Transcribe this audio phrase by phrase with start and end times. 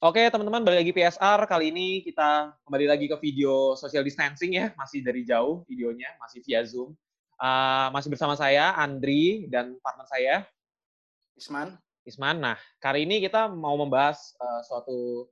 [0.00, 1.44] Oke teman-teman, balik lagi PSR.
[1.44, 6.40] Kali ini kita kembali lagi ke video social distancing ya, masih dari jauh videonya, masih
[6.40, 6.96] via Zoom.
[7.36, 10.34] Uh, masih bersama saya, Andri, dan partner saya,
[11.36, 11.76] Isman.
[12.08, 12.40] Isman.
[12.40, 15.28] Nah, kali ini kita mau membahas uh, suatu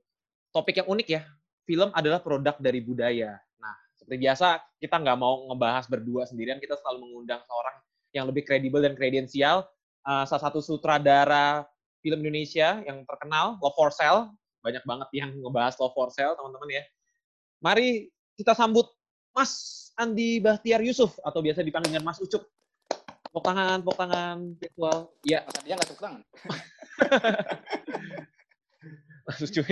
[0.53, 1.25] topik yang unik ya.
[1.65, 3.41] Film adalah produk dari budaya.
[3.57, 7.73] Nah, seperti biasa, kita nggak mau ngebahas berdua sendirian, kita selalu mengundang seorang
[8.13, 9.65] yang lebih kredibel dan kredensial.
[10.05, 11.65] Uh, salah satu sutradara
[12.05, 14.29] film Indonesia yang terkenal, Love for Sale,
[14.59, 16.83] banyak banget yang ngebahas Love for Sale, teman-teman ya.
[17.59, 18.07] Mari
[18.39, 18.87] kita sambut
[19.35, 19.51] Mas
[19.99, 22.47] Andi Bahtiar Yusuf atau biasa dipanggil dengan Mas Ucup.
[23.29, 24.97] Tepuk tangan, tepuk tangan virtual.
[25.27, 25.39] Iya.
[25.43, 26.21] Mas Andi nggak tepuk tangan.
[29.27, 29.65] Mas Ucup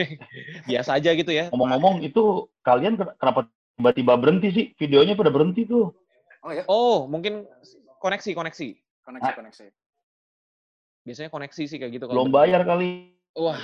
[0.68, 1.46] biasa aja gitu ya.
[1.52, 3.48] Ngomong-ngomong itu kalian kenapa
[3.80, 4.66] tiba-tiba berhenti sih?
[4.76, 5.96] Videonya pada berhenti tuh.
[6.46, 6.64] Oh ya?
[6.70, 7.48] Oh, mungkin
[8.00, 8.68] koneksi, koneksi.
[9.08, 9.66] Koneksi, koneksi.
[11.08, 12.06] Biasanya koneksi sih kayak gitu.
[12.12, 13.16] Belum bayar kali.
[13.32, 13.60] Wah.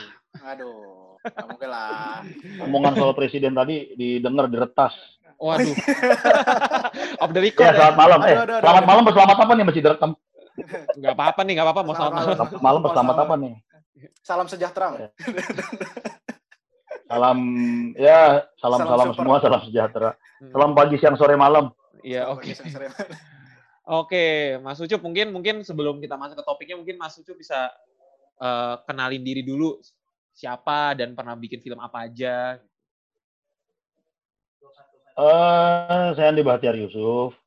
[0.47, 1.12] Aduh.
[1.23, 2.19] Gak mungkin lah.
[2.67, 4.91] Omongan soal presiden tadi didengar diretas.
[5.39, 5.71] Waduh.
[7.23, 7.63] Off the record.
[7.63, 8.19] Ya, selamat malam.
[8.19, 10.11] Aduh, eh, aduh, aduh, selamat malam berselamat apa nih masih direkam?
[10.99, 11.81] Gak apa-apa nih, gak apa-apa.
[11.87, 12.27] Mau selamat malam.
[12.35, 13.53] Selamat malam berselamat apa nih?
[14.19, 14.87] Salam sejahtera.
[14.99, 15.09] Ya.
[17.03, 17.39] salam
[17.93, 20.09] ya salam salam, salam semua salam sejahtera.
[20.43, 20.51] Hmm.
[20.51, 21.71] Salam pagi siang sore malam.
[22.03, 22.51] Iya oke.
[22.51, 22.87] Okay.
[23.83, 24.25] Oke,
[24.63, 27.67] Mas Ucup mungkin mungkin sebelum kita masuk ke topiknya mungkin Mas Ucup bisa
[28.39, 29.75] uh, kenalin diri dulu
[30.33, 32.57] siapa dan pernah bikin film apa aja?
[35.13, 37.37] Uh, saya Andi Bahtiar Yusuf.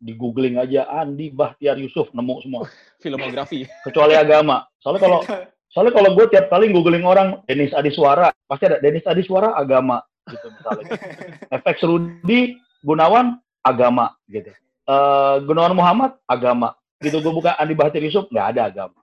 [0.00, 2.64] Di googling aja Andi Bahtiar Yusuf nemu semua.
[3.04, 3.66] Filmografi.
[3.84, 4.64] Kecuali agama.
[4.80, 5.20] Soalnya kalau
[5.74, 10.00] soalnya kalau gue tiap kali googling orang Denis Adiswara pasti ada Denis Adiswara agama
[10.30, 10.84] gitu misalnya.
[11.58, 12.56] Efek Rudi
[12.86, 14.54] Gunawan agama gitu.
[14.86, 16.78] Uh, Gunawan Muhammad agama.
[17.02, 19.00] Gitu gue buka Andi Bahtiar Yusuf nggak ada agama.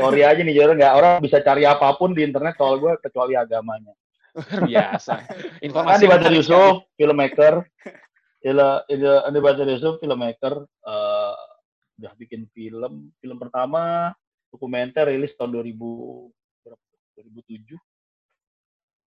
[0.00, 3.38] Sorry aja nih, jadi nggak orang bisa cari apa pun di internet soal gue kecuali
[3.38, 3.94] agamanya.
[4.70, 5.14] Biasa.
[5.66, 5.94] Informasi.
[5.94, 7.54] Andi Bajar Yusuf, filmmaker.
[8.44, 8.86] Ila,
[9.26, 10.62] Andi Bajar Yusuf, filmmaker.
[10.86, 11.34] Uh,
[11.98, 13.10] udah bikin film.
[13.18, 14.14] Film pertama
[14.54, 16.30] dokumenter rilis tahun 2000
[17.18, 17.74] 2007.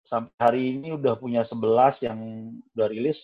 [0.08, 2.20] Sampai hari ini udah punya 11 yang
[2.74, 3.20] udah rilis.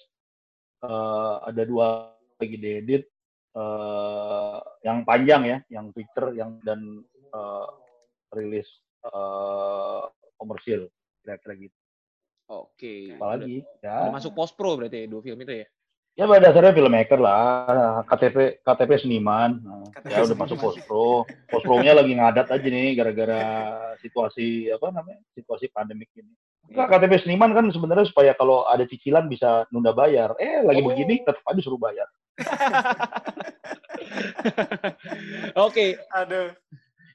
[0.84, 3.08] Uh, ada dua lagi diedit
[3.56, 7.02] uh, yang panjang ya, yang feature yang dan
[7.32, 7.68] uh,
[8.36, 8.68] rilis
[9.08, 10.06] uh,
[10.36, 10.92] komersil
[11.24, 11.78] kira-kira gitu.
[12.46, 13.18] Oke.
[13.18, 13.98] Apalagi udah, ya.
[14.06, 15.68] Udah masuk post pro berarti ya, dua film itu ya?
[16.16, 19.60] Ya pada dasarnya filmmaker lah, KTP KTP seniman.
[19.60, 21.28] Nah, KTP ya udah masuk post pro.
[21.52, 23.44] Post pro-nya lagi ngadat aja nih gara-gara
[24.00, 25.20] situasi apa namanya?
[25.36, 26.32] Situasi pandemik ini.
[26.72, 30.40] Nah, KTP seniman kan sebenarnya supaya kalau ada cicilan bisa nunda bayar.
[30.40, 30.88] Eh lagi oh.
[30.88, 32.08] begini tetap aja suruh bayar.
[35.56, 35.56] Oke.
[35.56, 35.90] okay.
[36.12, 36.52] Aduh.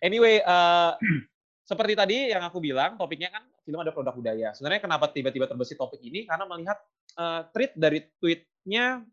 [0.00, 0.97] Anyway, uh,
[1.70, 4.56] seperti tadi yang aku bilang, topiknya kan film ada produk budaya.
[4.56, 6.25] Sebenarnya kenapa tiba-tiba terbesit topik ini?
[6.25, 6.80] Karena melihat
[7.20, 9.04] uh, tweet dari tweetnya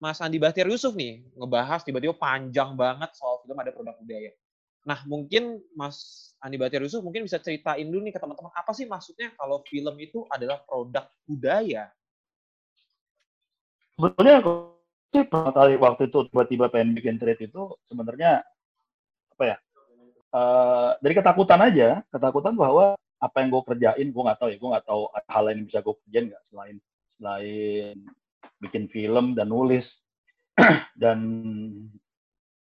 [0.00, 4.32] Mas Andi Bahtiar Yusuf nih ngebahas tiba-tiba panjang banget soal film ada produk budaya.
[4.88, 8.88] Nah mungkin Mas Andi Bahtiar Yusuf mungkin bisa ceritain dulu nih ke teman-teman apa sih
[8.88, 11.92] maksudnya kalau film itu adalah produk budaya?
[14.00, 14.40] Sebetulnya
[15.10, 18.46] sih pertama kali waktu itu tiba-tiba pengen bikin tweet itu sebenarnya
[19.34, 19.56] apa ya?
[20.30, 24.70] Uh, dari ketakutan aja, ketakutan bahwa apa yang gue kerjain, gue nggak tahu ya, gue
[24.70, 26.76] nggak tahu hal lain yang bisa gue kerjain nggak selain
[27.20, 27.96] selain
[28.62, 29.84] bikin film dan nulis
[31.02, 31.18] dan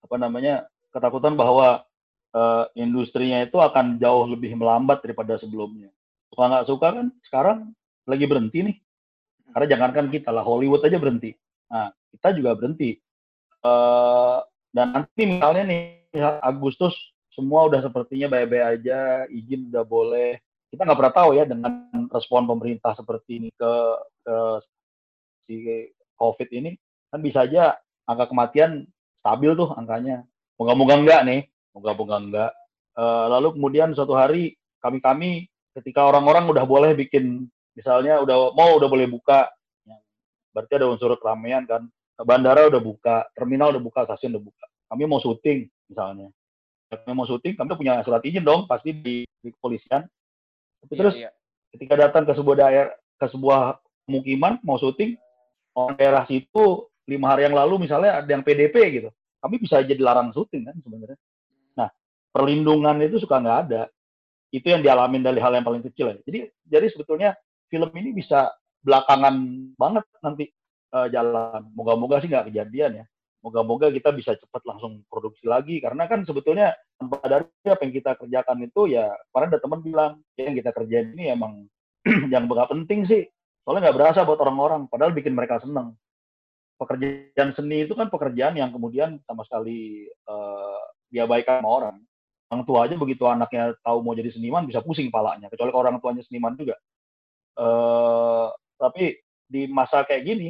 [0.02, 1.86] apa namanya ketakutan bahwa
[2.34, 5.88] uh, industrinya itu akan jauh lebih melambat daripada sebelumnya.
[6.32, 7.58] Suka nggak suka kan sekarang
[8.08, 8.76] lagi berhenti nih.
[9.52, 11.36] Karena jangankan kita lah Hollywood aja berhenti.
[11.72, 13.00] Nah kita juga berhenti.
[13.64, 14.44] Uh,
[14.76, 15.82] dan nanti misalnya nih
[16.44, 16.92] Agustus
[17.32, 20.36] semua udah sepertinya baik-baik aja, izin udah boleh.
[20.68, 21.72] Kita nggak pernah tahu ya dengan
[22.12, 23.72] respon pemerintah seperti ini ke,
[24.24, 24.36] ke
[25.48, 25.54] si
[26.16, 26.76] COVID ini,
[27.08, 27.76] kan bisa aja
[28.08, 28.84] angka kematian
[29.20, 30.24] stabil tuh angkanya.
[30.60, 31.40] Moga-moga enggak nih,
[31.72, 32.52] moga-moga enggak.
[32.92, 38.88] Uh, lalu kemudian suatu hari kami-kami ketika orang-orang udah boleh bikin, misalnya udah mau udah
[38.88, 39.48] boleh buka,
[40.52, 41.88] berarti ada unsur keramaian kan.
[42.22, 44.66] Bandara udah buka, terminal udah buka, stasiun udah buka.
[44.92, 46.28] Kami mau syuting misalnya
[47.00, 50.04] kami mau syuting, kami punya surat izin dong, pasti di, di kepolisian.
[50.84, 51.30] Tapi iya, terus iya.
[51.72, 55.16] ketika datang ke sebuah daerah, ke sebuah pemukiman mau syuting,
[55.72, 59.08] orang daerah situ lima hari yang lalu misalnya ada yang PDP gitu,
[59.40, 61.18] kami bisa aja dilarang syuting kan sebenarnya.
[61.80, 61.88] Nah,
[62.28, 63.82] perlindungan itu suka nggak ada.
[64.52, 66.16] Itu yang dialamin dari hal yang paling kecil ya.
[66.28, 66.38] Jadi,
[66.68, 67.32] jadi sebetulnya
[67.72, 68.52] film ini bisa
[68.82, 69.34] belakangan
[69.78, 70.44] banget nanti
[70.92, 71.70] uh, jalan.
[71.72, 73.06] Moga-moga sih nggak kejadian ya.
[73.42, 75.82] moga-moga kita bisa cepat langsung produksi lagi.
[75.82, 80.12] Karena kan sebetulnya tanpa dari apa yang kita kerjakan itu ya kemarin ada teman bilang
[80.38, 81.66] ya yang kita kerjain ini emang
[82.32, 83.26] yang nggak penting sih.
[83.66, 85.98] Soalnya nggak berasa buat orang-orang padahal bikin mereka seneng.
[86.78, 91.96] Pekerjaan seni itu kan pekerjaan yang kemudian sama sekali uh, diabaikan sama orang.
[92.46, 95.50] Orang tua aja begitu anaknya tahu mau jadi seniman bisa pusing palanya.
[95.50, 96.78] Kecuali orang tuanya seniman juga.
[97.58, 99.14] Uh, tapi
[99.46, 100.48] di masa kayak gini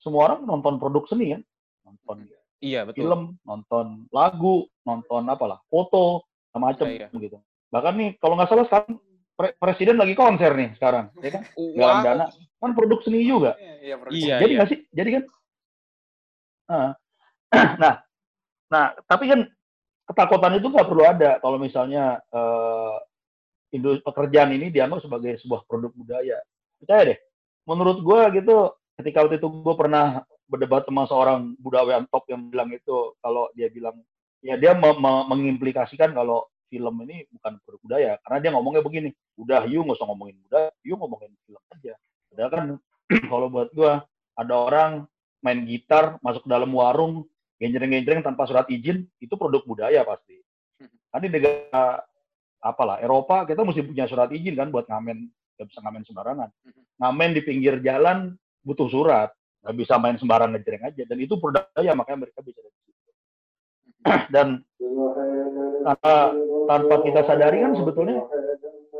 [0.00, 1.42] semua orang nonton produk seni kan?
[1.84, 2.24] Nonton
[2.60, 3.04] iya betul.
[3.04, 6.24] film nonton lagu nonton apalah foto
[6.56, 7.20] macam Iya, iya.
[7.20, 7.36] gitu.
[7.68, 8.96] Bahkan nih kalau nggak salah sekarang
[9.36, 11.42] pre- presiden lagi konser nih sekarang ya kan?
[11.76, 12.26] Galang Wah, dana.
[12.60, 13.56] Kan produk seni juga.
[13.60, 13.96] Iya.
[14.08, 14.56] Iya, jadi iya.
[14.56, 14.78] nggak sih?
[14.92, 15.24] Jadi kan?
[16.70, 16.90] Ah.
[17.82, 17.94] nah
[18.70, 19.42] nah tapi kan
[20.06, 22.96] ketakutan itu nggak perlu ada kalau misalnya eh,
[23.74, 26.38] industri pekerjaan ini dianggap sebagai sebuah produk budaya.
[26.80, 27.18] Percaya deh
[27.64, 32.68] menurut gue gitu ketika waktu itu gue pernah berdebat sama seorang budayawan top yang bilang
[32.74, 33.96] itu kalau dia bilang
[34.42, 39.10] ya dia me- me- mengimplikasikan kalau film ini bukan produk budaya karena dia ngomongnya begini
[39.38, 41.94] udah you nggak usah ngomongin budaya you ngomongin film aja.
[42.30, 42.64] Padahal kan
[43.30, 43.92] kalau buat gue
[44.38, 44.92] ada orang
[45.40, 47.26] main gitar masuk ke dalam warung
[47.60, 50.38] genjreng-genjreng tanpa surat izin itu produk budaya pasti.
[51.10, 52.00] Kan di negara
[52.60, 55.26] apalah Eropa kita mesti punya surat izin kan buat ngamen
[55.56, 56.48] nggak bisa ngamen sembarangan
[57.00, 59.32] ngamen di pinggir jalan butuh surat.
[59.64, 61.02] Nggak bisa main sembarang ngejreng aja.
[61.08, 63.12] Dan itu budaya makanya mereka bisa dari situ.
[64.34, 64.48] Dan
[65.84, 66.14] tanpa
[66.68, 68.20] tanpa kita sadari kan sebetulnya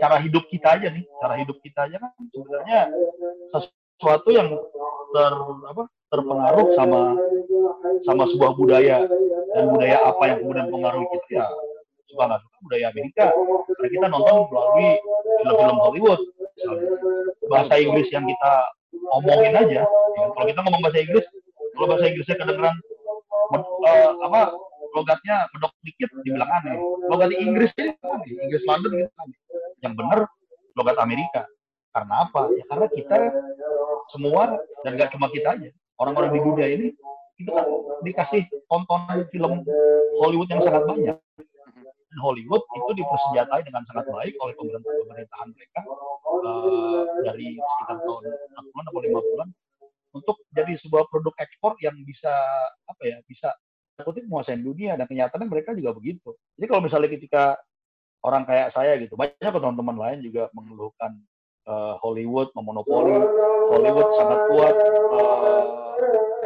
[0.00, 1.04] cara hidup kita aja nih.
[1.20, 2.80] Cara hidup kita aja kan sebenarnya
[3.52, 4.48] sesuatu yang
[5.12, 5.34] ter
[5.68, 7.00] apa terpengaruh sama
[8.08, 9.04] sama sebuah budaya.
[9.50, 11.46] Dan budaya apa yang kemudian mempengaruhi kita ya
[12.10, 13.24] suka nggak suka budaya Amerika.
[13.78, 14.88] Karena kita nonton melalui
[15.40, 16.20] film-film Hollywood.
[17.48, 18.52] Bahasa Inggris yang kita
[19.16, 19.80] omongin aja.
[19.86, 21.24] Ya, kalau kita ngomong bahasa Inggris
[21.78, 22.76] kalau bahasa Inggrisnya kedengeran
[23.86, 24.40] eh, apa
[24.90, 26.76] logatnya medok dikit dibilang aneh.
[27.08, 28.30] Logat Inggris ini aneh.
[28.44, 29.10] Inggris London gitu
[29.80, 30.28] yang benar
[30.76, 31.46] logat Amerika.
[31.90, 32.50] Karena apa?
[32.54, 33.16] Ya karena kita
[34.10, 35.70] semua dan gak cuma kita aja
[36.00, 36.86] orang-orang di dunia ini
[37.40, 37.64] itu kan
[38.04, 39.64] dikasih tontonan film
[40.20, 41.16] Hollywood yang sangat banyak
[42.18, 45.80] Hollywood itu dipersenjatai dengan sangat baik oleh pemerintah pemerintahan mereka
[46.42, 49.48] eh, dari sekitar tahun 60-an atau 50-an
[50.10, 52.34] untuk jadi sebuah produk ekspor yang bisa
[52.90, 53.54] apa ya bisa
[54.02, 54.98] kutip menguasai dunia.
[54.98, 56.34] Dan kenyataannya mereka juga begitu.
[56.58, 57.44] Jadi kalau misalnya ketika
[58.26, 61.14] orang kayak saya gitu, banyak teman-teman lain juga mengeluhkan
[61.70, 63.22] eh, Hollywood memonopoli,
[63.70, 64.74] Hollywood sangat kuat
[65.14, 65.62] eh,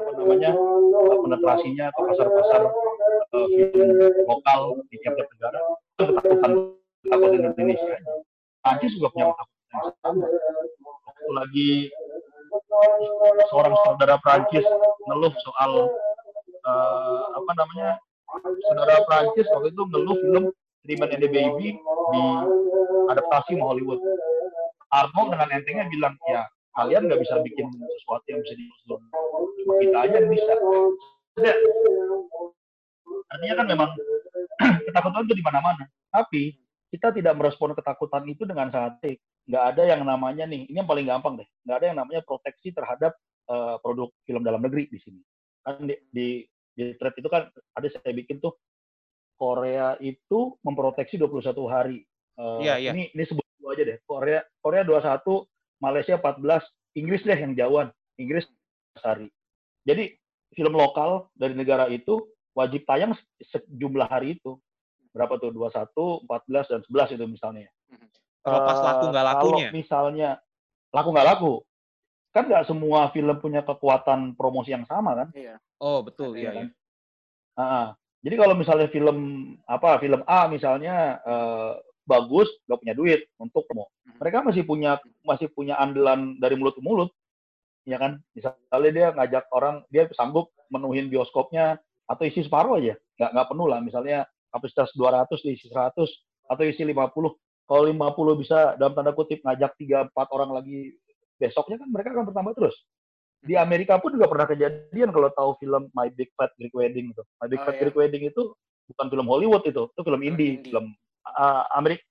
[0.04, 0.52] apa namanya
[1.24, 2.62] penetrasinya ke pasar-pasar
[4.28, 5.58] lokal di tiap-tiap negara
[5.98, 6.52] itu ketakutan
[7.04, 7.96] ketakutan Indonesia.
[8.64, 10.14] Prancis juga punya ketakutan.
[11.04, 11.70] Waktu lagi
[13.50, 14.66] seorang saudara Prancis
[15.10, 15.72] ngeluh soal
[16.64, 17.90] eh, apa namanya
[18.70, 20.44] saudara Prancis waktu itu ngeluh film
[20.84, 22.24] Three Men and the Baby di
[23.08, 24.00] adaptasi sama Hollywood.
[24.92, 26.46] Arnold dengan entengnya bilang ya
[26.76, 27.66] kalian nggak bisa bikin
[27.98, 29.00] sesuatu yang bisa disusun
[29.64, 30.52] cuma kita aja yang bisa.
[31.34, 31.56] Udah.
[33.30, 33.90] Artinya kan memang
[34.86, 35.84] ketakutan itu di mana-mana.
[36.10, 36.54] Tapi
[36.94, 39.18] kita tidak merespon ketakutan itu dengan sangat baik.
[39.50, 41.48] Nggak ada yang namanya nih, ini yang paling gampang deh.
[41.66, 43.12] Nggak ada yang namanya proteksi terhadap
[43.50, 45.20] eh, produk film dalam negeri di sini.
[45.66, 46.28] Kan di, di,
[46.72, 48.54] di thread itu kan ada saya bikin tuh
[49.34, 51.98] Korea itu memproteksi 21 hari.
[52.38, 52.90] Eh, Iya, iya.
[52.94, 53.98] Ini ini sebut dulu aja deh.
[54.06, 55.44] Korea Korea 21,
[55.82, 56.62] Malaysia 14,
[56.94, 57.88] Inggris deh yang jauhan.
[58.16, 58.46] Inggris
[59.02, 59.28] 14 hari.
[59.84, 60.04] Jadi
[60.54, 62.22] film lokal dari negara itu
[62.54, 64.56] wajib tayang se- sejumlah hari itu.
[65.10, 65.54] Berapa tuh?
[65.54, 67.70] 21, 14 dan 11 itu misalnya.
[68.42, 69.66] Kalau pas Eh, laku nggak lakunya.
[69.68, 70.28] Kalau misalnya
[70.90, 71.52] laku nggak laku,
[72.30, 75.28] kan nggak semua film punya kekuatan promosi yang sama kan?
[75.32, 75.56] Iya.
[75.78, 76.74] Oh betul, Ada iya yang iya.
[77.54, 77.88] Ah.
[78.24, 79.18] Jadi kalau misalnya film
[79.68, 81.72] apa film A misalnya eh,
[82.04, 84.18] bagus, nggak punya duit untuk promo, Mhm.
[84.18, 84.90] mereka masih punya
[85.22, 87.08] masih punya andalan dari mulut ke mulut,
[87.84, 88.20] ya kan?
[88.32, 93.66] Misalnya dia ngajak orang, dia sanggup menuhin bioskopnya atau isi separuh aja, nggak nggak penuh
[93.68, 93.78] lah.
[93.80, 94.18] Misalnya
[94.52, 96.04] kapasitas 200 diisi 100
[96.46, 97.32] atau isi 50.
[97.64, 100.92] Kalau 50 bisa dalam tanda kutip ngajak 3 4 orang lagi
[101.40, 102.76] besoknya kan mereka akan bertambah terus.
[103.44, 107.22] Di Amerika pun juga pernah kejadian kalau tahu film My Big Fat Greek Wedding itu.
[107.40, 107.80] My Big Oh, Fat iya.
[107.84, 108.42] Greek Wedding itu
[108.88, 110.72] bukan film Hollywood itu, itu film indie, indie.
[110.72, 110.92] film
[111.24, 112.04] uh, Amerika.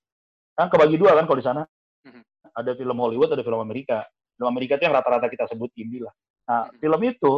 [0.54, 1.62] Kan kebagi dua kan kalau di sana.
[2.06, 2.22] Mhm.
[2.54, 4.06] Ada film Hollywood, ada film Amerika.
[4.34, 6.14] Film Amerika itu yang rata-rata kita sebut indie lah.
[6.46, 6.78] Nah, Mhm.
[6.82, 7.32] film itu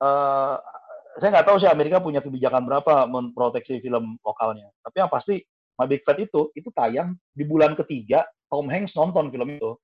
[0.00, 0.54] eh
[1.18, 4.70] saya nggak tahu sih Amerika punya kebijakan berapa memproteksi film lokalnya.
[4.82, 5.40] Tapi yang pasti
[5.78, 9.74] My Big Fat itu itu tayang di bulan ketiga Tom Hanks nonton film itu.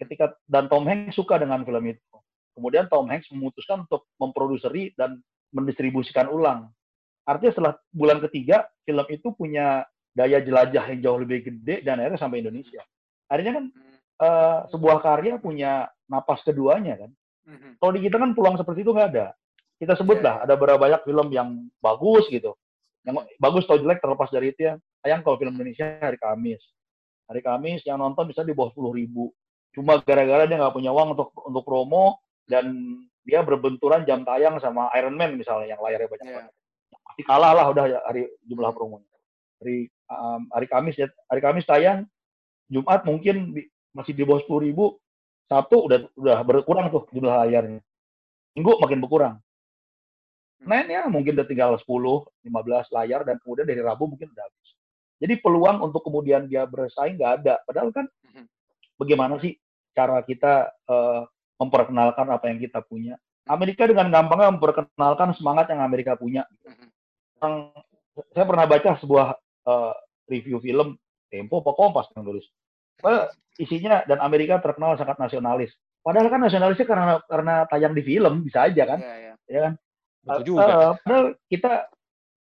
[0.00, 2.16] Ketika dan Tom Hanks suka dengan film itu.
[2.54, 5.20] Kemudian Tom Hanks memutuskan untuk memproduseri dan
[5.52, 6.70] mendistribusikan ulang.
[7.24, 9.82] Artinya setelah bulan ketiga, film itu punya
[10.14, 12.82] daya jelajah yang jauh lebih gede dan akhirnya sampai Indonesia.
[13.26, 13.92] Akhirnya kan Hmm.
[14.14, 17.10] eh, sebuah karya punya napas keduanya kan.
[17.50, 17.82] Mhm.
[17.82, 19.26] Kalau di kita kan peluang seperti itu nggak ada.
[19.84, 21.48] Kita sebut Iya, lah, ada berapa banyak film yang
[21.78, 22.56] bagus gitu.
[23.04, 24.74] Yang bagus atau jelek terlepas dari itu ya.
[25.04, 26.64] Sayang kalau film Indonesia hari Kamis.
[27.28, 29.28] Hari Kamis yang nonton bisa di bawah 10 ribu.
[29.76, 32.16] Cuma gara-gara dia nggak punya uang untuk untuk promo
[32.48, 32.72] dan
[33.24, 36.36] dia berbenturan jam tayang sama Iron Man misalnya yang layarnya banyak Iya.
[36.40, 36.52] banget.
[37.04, 39.08] Pasti kalah lah udah ya hari jumlah promonya.
[39.60, 39.76] Hari
[40.08, 42.08] um, hari Kamis ya, hari Kamis tayang,
[42.72, 44.96] Jumat mungkin di- masih di bawah 10 ribu,
[45.44, 47.84] Sabtu udah udah berkurang tuh jumlah layarnya.
[48.56, 49.43] Minggu makin berkurang.
[50.64, 54.70] Senin ya mungkin udah tinggal 10, 15 layar dan kemudian dari Rabu mungkin udah habis.
[55.20, 57.54] Jadi peluang untuk kemudian dia bersaing nggak ada.
[57.68, 58.08] Padahal kan
[58.96, 59.54] bagaimana sih
[59.92, 61.22] cara kita eh,
[61.60, 63.14] memperkenalkan apa yang kita punya.
[63.44, 66.48] Amerika dengan gampangnya memperkenalkan semangat yang Amerika punya.
[67.44, 67.76] Yang,
[68.32, 69.26] saya pernah baca sebuah
[69.68, 69.94] eh,
[70.32, 70.96] review film
[71.28, 72.46] Tempo apa Kompas yang tulis.
[73.04, 73.24] Eh,
[73.60, 75.74] isinya dan Amerika terkenal sangat nasionalis.
[76.04, 79.34] Padahal kan nasionalisnya karena karena tayang di film bisa aja kan, Iya, iya.
[79.48, 79.72] ya kan?
[80.24, 80.64] Betul Eh, juga.
[81.04, 81.72] padahal kita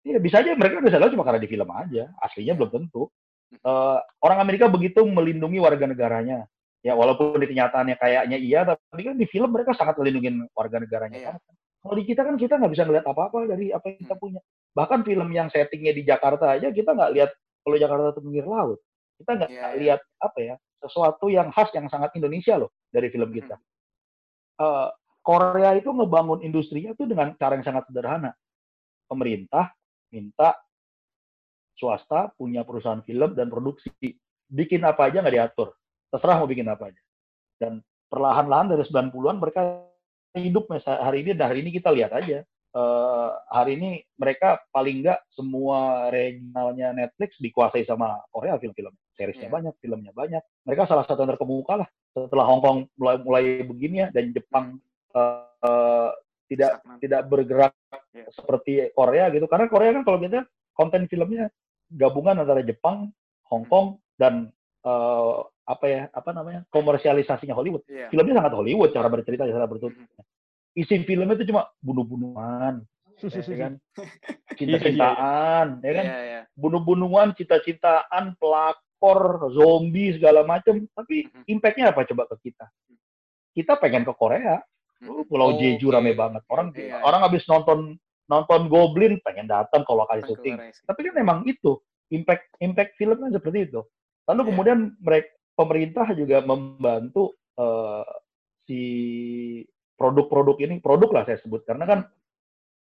[0.01, 3.09] ya bisa aja mereka nasionalis cuma karena di film aja, aslinya belum tentu.
[3.51, 6.45] Eh, orang Amerika begitu melindungi warga negaranya.
[6.81, 11.17] Ya walaupun di kenyataannya kayaknya iya, tapi kan di film mereka sangat melindungi warga negaranya.
[11.17, 11.33] Iya.
[11.81, 14.39] Kalau di kita kan kita nggak bisa ngeliat apa-apa dari apa yang kita punya.
[14.73, 17.29] Bahkan film yang settingnya di Jakarta aja kita nggak lihat
[17.61, 18.79] kalau Jakarta itu pinggir laut.
[19.17, 19.77] Kita nggak Iya, iya.
[19.77, 23.57] lihat apa ya sesuatu yang khas yang sangat Indonesia loh dari film kita.
[24.57, 24.87] Eh,
[25.21, 28.33] Korea itu ngebangun industrinya tuh dengan cara yang sangat sederhana.
[29.05, 29.69] Pemerintah
[30.09, 30.57] minta
[31.77, 33.89] swasta punya perusahaan film dan produksi.
[34.51, 35.73] Bikin apa aja nggak diatur.
[36.11, 37.01] Terserah mau bikin apa aja.
[37.55, 37.79] Dan
[38.11, 39.61] perlahan-lahan dari 90-an mereka
[40.35, 42.43] hidup hari ini dan hari ini kita lihat aja.
[42.71, 48.95] Eh, hari ini mereka paling nggak semua regionalnya Netflix dikuasai sama Korea film-film.
[49.11, 49.55] Seriesnya Iya.
[49.59, 50.39] banyak, filmnya banyak.
[50.63, 51.87] Mereka salah satu yang terkemuka lah.
[52.15, 54.79] Setelah Hong Kong mulai mulai begini ya dan Jepang
[55.13, 56.09] eh,
[56.47, 56.97] tidak Stagnan.
[56.99, 57.73] tidak bergerak
[58.11, 58.27] Iya.
[58.35, 59.47] seperti Korea gitu.
[59.47, 60.43] Karena Korea kan kalau kita
[60.75, 61.47] konten filmnya
[61.87, 63.11] gabungan antara Jepang,
[63.47, 64.51] Hong Kong dan
[64.83, 67.87] eh, apa ya apa namanya komersialisasinya Hollywood.
[67.87, 68.11] Iya.
[68.11, 69.95] Filmnya sangat Hollywood cara bercerita cara bertutur.
[69.95, 70.23] Mhm.
[70.73, 72.83] Isi filmnya itu cuma bunuh-bunuhan,
[73.19, 73.27] ya
[73.67, 73.73] kan?
[73.75, 76.05] Iya, Cinta-cintaan, ya kan?
[76.07, 76.41] Iya, iya.
[76.55, 80.83] Bunuh-bunuhan, cita-citaan, pelakor, zombie segala macam.
[80.91, 81.43] Tapi Mhm.
[81.47, 82.67] impactnya apa coba ke kita?
[83.51, 84.63] Kita pengen ke Korea.
[85.01, 85.29] Oh, Mhm.
[85.29, 85.59] Pulau Oke.
[85.61, 86.43] Jeju rame banget.
[86.45, 87.01] Orang Iya, iya.
[87.01, 87.97] orang habis nonton
[88.29, 90.55] nonton Goblin pengen datang kalau kali syuting.
[90.87, 91.81] Tapi kan memang itu
[92.13, 93.81] impact impact film kan seperti itu.
[94.29, 94.47] Lalu Iya.
[94.53, 98.05] kemudian mereka pemerintah juga membantu eh,
[98.63, 98.81] si
[99.93, 101.99] produk-produk ini produk lah saya sebut karena kan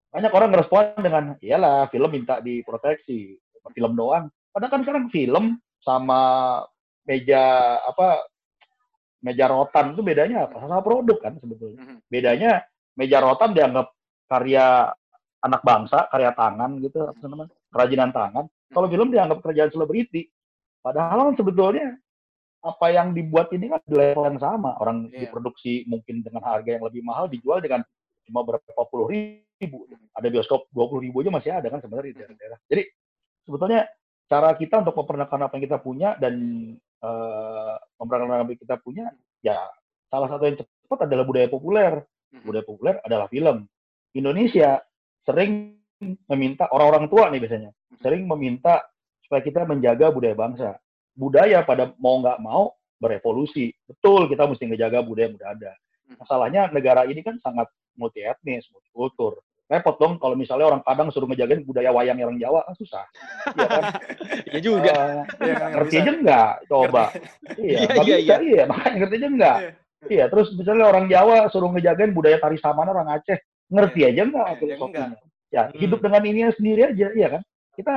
[0.10, 3.38] banyak orang ngerespon dengan iyalah film minta diproteksi
[3.74, 4.29] film doang.
[4.53, 5.46] Padahal kan sekarang film
[5.82, 6.22] sama
[7.03, 7.43] meja
[7.84, 8.24] apa
[9.24, 10.60] meja rotan itu bedanya apa?
[10.60, 11.80] Sama produk kan sebetulnya.
[11.80, 11.98] Mhm.
[12.12, 12.51] Bedanya
[13.00, 13.88] meja rotan dianggap
[14.27, 14.92] karya
[15.44, 18.46] anak bangsa, karya tangan gitu, apa namanya, kerajinan tangan.
[18.72, 20.27] Kalau film dianggap kerjaan selebriti.
[20.84, 21.96] Padahal kan sebetulnya
[22.63, 24.75] apa yang dibuat ini kan di level yang sama.
[24.80, 25.27] Orang Iya.
[25.27, 27.84] diproduksi mungkin dengan harga yang lebih mahal, dijual dengan
[28.24, 29.88] cuma berapa puluh ribu.
[30.15, 32.58] Ada bioskop 20 ribu aja masih ada kan sebenarnya di daerah-daerah.
[32.68, 32.84] Jadi
[33.48, 33.82] sebetulnya
[34.32, 36.34] cara kita untuk memperkenalkan apa yang kita punya dan
[37.03, 39.12] yang kita punya,
[39.43, 39.60] ya
[40.07, 42.03] salah satu yang cepat adalah budaya populer
[42.41, 43.69] budaya populer adalah film.
[44.17, 44.81] Indonesia
[45.22, 45.77] sering
[46.25, 48.81] meminta orang-orang tua nih biasanya sering meminta
[49.22, 50.69] supaya kita menjaga budaya bangsa.
[51.13, 53.69] Budaya pada mau nggak mau berevolusi.
[53.86, 55.72] Betul kita mesti ngejaga budaya yang udah ada.
[56.17, 59.38] Masalahnya negara ini kan sangat multi etnis, multikultur.
[59.74, 63.03] Repot dong kalau misalnya orang Padang suruh ngejagain budaya wayang orang Jawa kan susah.
[63.58, 63.84] Iya kan?
[64.53, 64.94] Iya juga.
[65.42, 66.51] Iya, nggak ngerti aja nggak?
[66.70, 67.03] Coba.
[67.58, 68.63] Iya, Iya, nggak iya, bisa, iya.
[68.70, 69.58] Makanya ngerti aja nggak?
[69.58, 69.72] Iya.
[70.03, 73.39] Iya, terus misalnya orang Jawa suruh ngejagain budaya tari samana orang Aceh,
[73.74, 75.06] ngerti aja nggak Iya, filosofinya?
[75.10, 75.32] enggak.
[75.50, 75.77] Ya, Hmm.
[75.82, 77.42] hidup dengan ini sendiri aja, iya kan?
[77.74, 77.94] Kita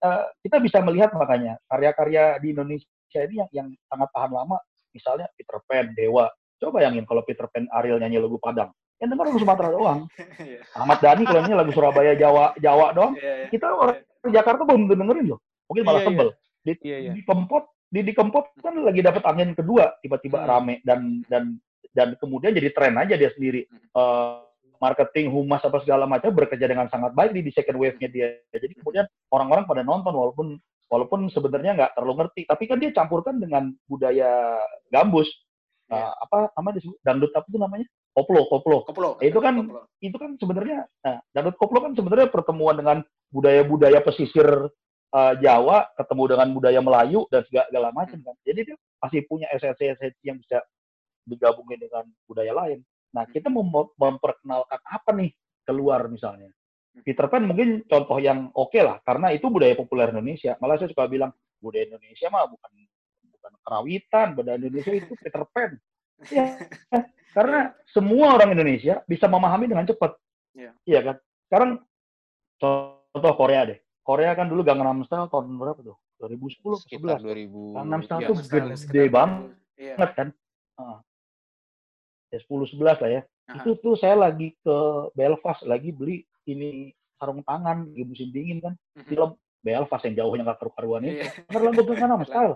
[0.00, 2.88] eh, kita bisa melihat makanya karya-karya di Indonesia
[3.20, 4.56] ini yang yang sangat tahan lama,
[4.90, 6.26] misalnya Peter Pan, Dewa.
[6.56, 10.00] Coba bayangin kalau Peter Pan Ariel nyanyi lagu Padang, yang denger orang Sumatera doang.
[10.40, 10.60] Iya.
[10.76, 13.12] Ahmad Dhani kalau nyanyi lagu Surabaya, Jawa, Jawa doang.
[13.16, 13.46] Iya, iya.
[13.48, 15.40] Kita orang Jakarta belum dengerin loh.
[15.72, 16.28] Mungkin malah sebel.
[16.60, 16.72] Di,
[17.16, 20.48] di Kempot, di, di Kempot kan lagi dapat angin kedua, tiba-tiba Hmm.
[20.48, 21.56] rame dan dan
[21.96, 23.64] dan kemudian jadi tren aja dia sendiri.
[23.70, 24.34] Eh,
[24.80, 28.28] marketing humas apa segala macam bekerja dengan sangat baik di, di second wave-nya dia.
[28.52, 30.56] Jadi kemudian orang-orang pada nonton walaupun
[30.90, 34.58] walaupun sebenarnya nggak terlalu ngerti, tapi kan dia campurkan dengan budaya
[34.92, 35.28] gambus.
[35.88, 36.00] Iya.
[36.00, 37.86] Eh, apa namanya disebut dangdut apa itu namanya?
[38.14, 38.78] Koplo, koplo.
[38.84, 39.10] Koplo.
[39.22, 39.82] Itu kan- Koplo.
[40.00, 42.98] Itu kan sebenarnya, nah, Danut koplo kan sebenarnya pertemuan dengan
[43.30, 44.48] budaya-budaya pesisir
[45.10, 48.36] eh, Jawa ketemu dengan budaya Melayu dan segala, segala macam kan.
[48.46, 50.62] Jadi dia masih punya esensi-esensi yang bisa
[51.26, 52.78] digabungin dengan budaya lain.
[53.10, 55.34] Nah, kita mau mem- memperkenalkan apa nih
[55.66, 56.50] keluar misalnya.
[57.02, 60.54] Peter Pan mungkin contoh yang oke lah, karena itu budaya populer Indonesia.
[60.62, 62.70] Malah saya suka bilang, budaya Indonesia mah bukan
[63.34, 65.70] bukan kerawitan, budaya Indonesia itu Peter Pan.
[66.30, 66.52] Ya,
[67.30, 70.14] karena semua orang Indonesia bisa memahami dengan cepat.
[70.52, 70.70] Iya.
[70.84, 71.16] Iya kan?
[71.46, 71.70] Sekarang
[72.56, 73.78] contoh Korea deh.
[74.02, 75.96] Korea kan dulu Gangnam Style tahun berapa tuh?
[76.18, 77.76] 2010 Sekitar 11 2000.
[77.76, 78.28] Gangnam Style ya.
[78.28, 79.40] tuh gede sekitar- banget
[79.78, 79.94] Iya.
[80.12, 80.28] kan.
[80.76, 80.98] Ah.
[82.30, 83.22] Ya 10 11 lah ya.
[83.48, 83.54] Aha.
[83.58, 84.76] Itu tuh saya lagi ke
[85.12, 88.74] Belfast lagi beli ini sarung tangan di musim dingin kan.
[88.96, 89.06] Mhm.
[89.06, 91.22] Film Belfast yang jauhnya nggak karu-karuan itu.
[91.22, 91.30] Iya.
[91.46, 92.54] Bener lagu Gangnam Style.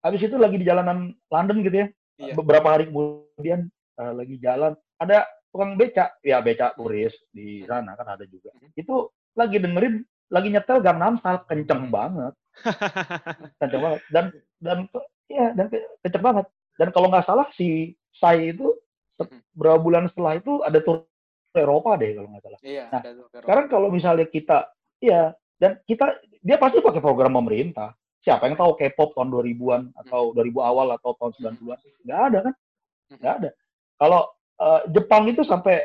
[0.00, 1.86] Habis itu lagi di jalanan London gitu ya.
[2.20, 2.34] Iya.
[2.36, 8.06] Beberapa hari kemudian eh, lagi jalan ada tukang beca, ya beca turis di sana kan
[8.14, 8.52] ada juga.
[8.54, 8.76] Mhm.
[8.76, 12.36] Itu lagi dengerin lagi nyetel Gangnam Style kenceng banget,
[13.58, 14.24] kenceng banget dan
[14.62, 14.78] dan
[15.26, 16.46] ya dan ke- kenceng banget.
[16.78, 18.76] Dan kalau nggak salah si Sai itu
[19.20, 19.40] Mhm.
[19.52, 21.04] berapa bulan setelah itu ada tur
[21.52, 22.60] Eropa deh kalau nggak salah.
[22.62, 22.84] Iya.
[22.88, 23.10] Nah, ada.
[23.42, 24.70] Sekarang kalau misalnya kita,
[25.02, 27.92] iya, dan kita, dia pasti pakai program pemerintah.
[28.20, 31.78] Siapa yang tahu K-pop tahun 2000-an atau 2000 awal atau tahun 90-an?
[32.04, 32.54] Nggak ada kan?
[33.16, 33.50] Nggak ada.
[33.96, 34.20] Kalau
[34.60, 35.76] eh, Jepang itu sampai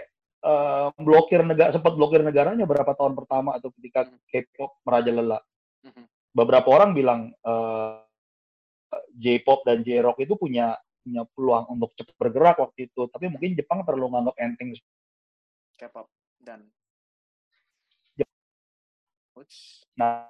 [0.43, 5.39] eh, blokir negara, sempat blokir negaranya berapa tahun pertama atau ketika K-pop merajalela.
[6.35, 7.93] Beberapa orang bilang eh,
[9.15, 10.75] J-pop dan J-rock itu punya
[11.05, 14.73] punya peluang untuk cepat bergerak waktu itu, tapi mungkin Jepang terlalu nganggap enteng
[15.77, 16.09] K-pop
[16.41, 16.65] dan.
[19.95, 20.27] Nah,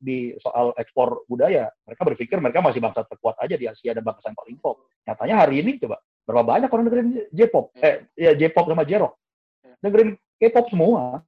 [0.00, 4.32] di soal ekspor budaya, mereka berpikir mereka masih bangsa terkuat aja di Asia dan bangsa
[4.32, 4.88] yang paling top.
[5.04, 9.12] Nyatanya hari ini coba berapa banyak orang dengerin J-pop, eh ya J-pop sama J-rock,
[9.60, 9.74] Iya.
[9.84, 11.20] dengerin K-pop semua.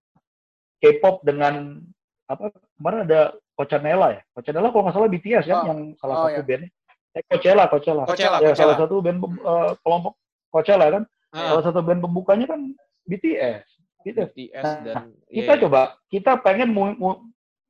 [0.81, 1.79] K-pop dengan
[2.27, 3.21] apa kemarin ada
[3.53, 5.67] Coachella ya, Coachella kalau nggak salah BTS kan Oh.
[5.69, 6.49] yang salah Oh, satu iya.
[6.49, 6.65] band.
[7.13, 8.03] Eh Coachella, Coachella.
[8.09, 8.57] Coachella, Ya, Coachella.
[8.57, 10.13] salah satu band eh, kelompok
[10.49, 12.61] Coachella kan, Ah, salah satu band pembukanya kan
[13.05, 13.69] BTS.
[14.03, 14.31] BTS.
[14.35, 14.95] BTS Nah, dan
[15.29, 15.63] kita iya, iya.
[15.63, 17.21] coba kita pengen mu- mu-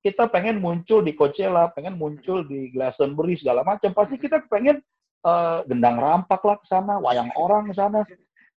[0.03, 3.95] kita pengen muncul di Coachella, pengen muncul di Glastonbury segala macam.
[3.95, 4.83] Pasti kita pengen
[5.23, 8.03] eh, gendang rampak lah ke sana, wayang orang ke sana.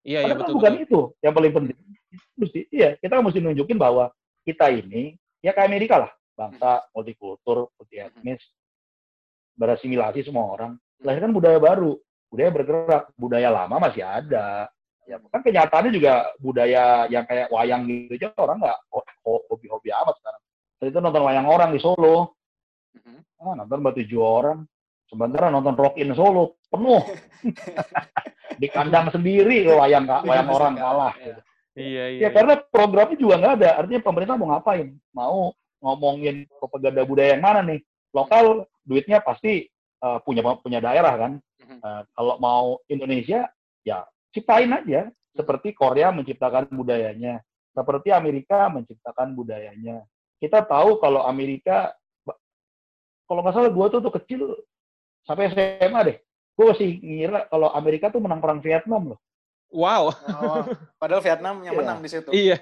[0.05, 0.85] Iya, iya betul bukan betul.
[0.85, 1.77] itu yang paling penting.
[2.35, 4.09] Mesti, iya, kita mesti nunjukin bahwa
[4.45, 8.41] kita ini ya kayak Amerika lah, bangsa multikultur, multi etnis,
[9.57, 10.71] berasimilasi semua orang.
[11.01, 11.97] Melahirkan budaya baru,
[12.29, 14.69] budaya bergerak, budaya lama masih ada.
[15.05, 19.93] Ya, kan kenyataannya juga budaya yang kayak wayang gitu aja orang nggak ho- ho- hobi-hobi
[19.93, 20.41] amat sekarang.
[20.85, 22.37] Tadi itu nonton wayang orang di Solo,
[22.93, 23.41] Mhm.
[23.41, 24.69] ah, nonton batu tujuh orang.
[25.09, 27.01] Sementara nonton Rock in Solo penuh.
[28.61, 31.13] di kandang sendiri wayang wayang orang kalah.
[31.17, 31.25] Iya.
[31.25, 31.41] gitu.
[31.73, 32.19] Iya, iya.
[32.21, 33.69] Ya karena programnya juga nggak ada.
[33.81, 34.93] Artinya pemerintah mau ngapain?
[35.09, 37.81] Mau ngomongin propaganda budaya yang mana nih?
[38.13, 39.65] Lokal duitnya pasti
[40.05, 41.31] eh, punya punya daerah kan.
[41.65, 43.49] Eh, kalau mau Indonesia
[43.81, 45.09] ya ciptain aja.
[45.33, 47.41] Seperti Korea menciptakan budayanya,
[47.73, 50.05] seperti Amerika menciptakan budayanya.
[50.45, 51.89] Kita tahu kalau Amerika,
[53.25, 54.41] kalau nggak salah gua tuh tuh kecil
[55.25, 56.17] sampai SMA deh.
[56.55, 59.19] Gue masih ngira kalau Amerika tuh menang perang Vietnam loh.
[59.73, 60.13] Wow.
[60.13, 60.63] Oh,
[60.95, 61.81] padahal Vietnam yang Iya.
[61.83, 62.29] menang di situ.
[62.31, 62.55] Iya.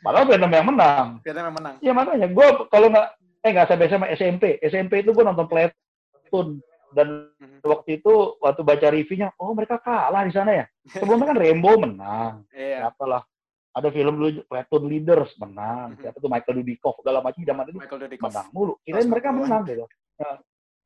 [0.00, 1.06] Padahal Vietnam yang menang.
[1.20, 1.74] Vietnam yang menang.
[1.82, 3.06] Ya makanya gue kalau nggak
[3.44, 4.56] eh nggak sampai sama SMP.
[4.64, 6.62] SMP itu gue nonton Platoon
[6.94, 7.60] dan Mhm.
[7.66, 10.64] waktu itu waktu baca reviewnya, oh mereka kalah di sana ya.
[11.04, 12.46] Sebelumnya kan Rainbow menang.
[12.54, 12.88] Iya.
[12.88, 13.26] Apalah.
[13.74, 15.98] Ada film dulu Platoon Leaders menang.
[15.98, 16.00] Mhm.
[16.00, 18.30] Siapa tuh Michael Dudikoff segala macam zaman itu Michael Dudikoff.
[18.30, 18.72] menang mulu.
[18.86, 19.84] Kirain Pas mereka menang gitu.
[20.14, 20.30] Ya.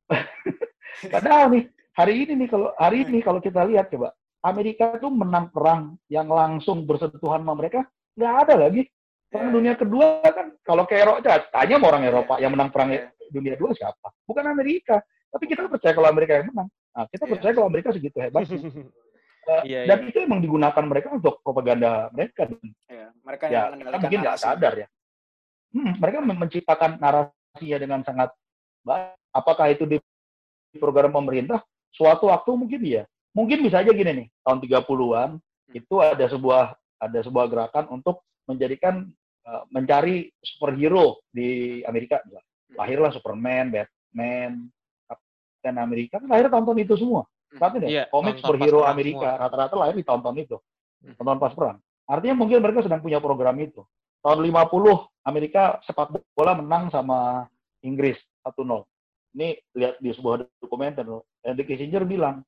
[1.13, 5.53] Padahal nih hari ini nih kalau hari ini kalau kita lihat coba Amerika tuh menang
[5.53, 7.85] perang yang langsung bersentuhan sama mereka
[8.17, 8.89] nggak ada lagi.
[9.29, 9.55] Perang Iya.
[9.61, 11.21] dunia kedua kan kalau ke Eropa
[11.53, 13.13] tanya sama orang Eropa yang menang perang Iya.
[13.29, 14.09] dunia kedua siapa?
[14.25, 14.97] Bukan Amerika.
[15.29, 16.65] Tapi kita percaya kalau Amerika yang menang.
[16.89, 17.31] Nah, kita Iya.
[17.37, 18.57] percaya kalau Amerika segitu hebatnya.
[19.47, 22.45] Eh, Iya, dan itu emang digunakan mereka untuk propaganda mereka.
[22.85, 23.07] Iya.
[23.23, 24.87] Mereka yang Ya, mengendalikan mungkin nggak sadar ya.
[25.69, 28.29] Hmm, mereka men- menciptakan narasinya dengan sangat
[28.83, 29.15] baik.
[29.29, 29.97] Apakah itu di
[30.77, 31.61] program pemerintah?
[31.93, 33.03] Suatu waktu mungkin iya.
[33.33, 35.29] Mungkin bisa aja gini nih, tahun 30-an
[35.69, 39.05] itu ada sebuah ada sebuah gerakan untuk menjadikan
[39.45, 42.21] eh, mencari superhero di Amerika.
[42.25, 42.45] misalnya.
[42.69, 44.69] Lahirlah Superman, Batman,
[45.09, 47.25] Captain Amerika, kan lahir tahun-tahun itu semua.
[47.55, 50.57] Berarti deh, Iya, komik tahun-tahun superhero Amerika rata-rata lahir di tahun-tahun itu.
[51.01, 51.15] Hmm.
[51.17, 51.77] Tahun pas perang.
[52.09, 53.81] Artinya mungkin mereka sedang punya program itu.
[54.19, 57.47] Tahun 50 Amerika sepak bola menang sama
[57.81, 58.85] Inggris 1-0.
[59.37, 61.05] Ini lihat di sebuah dokumenter.
[61.45, 62.43] Henry Kissinger bilang,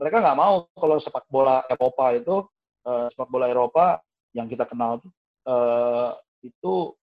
[0.00, 2.36] mereka nggak mau kalau sepak bola Eropa itu
[2.88, 4.00] uh, sepak bola Eropa
[4.32, 5.12] yang kita kenal tuh
[5.44, 6.96] uh, itu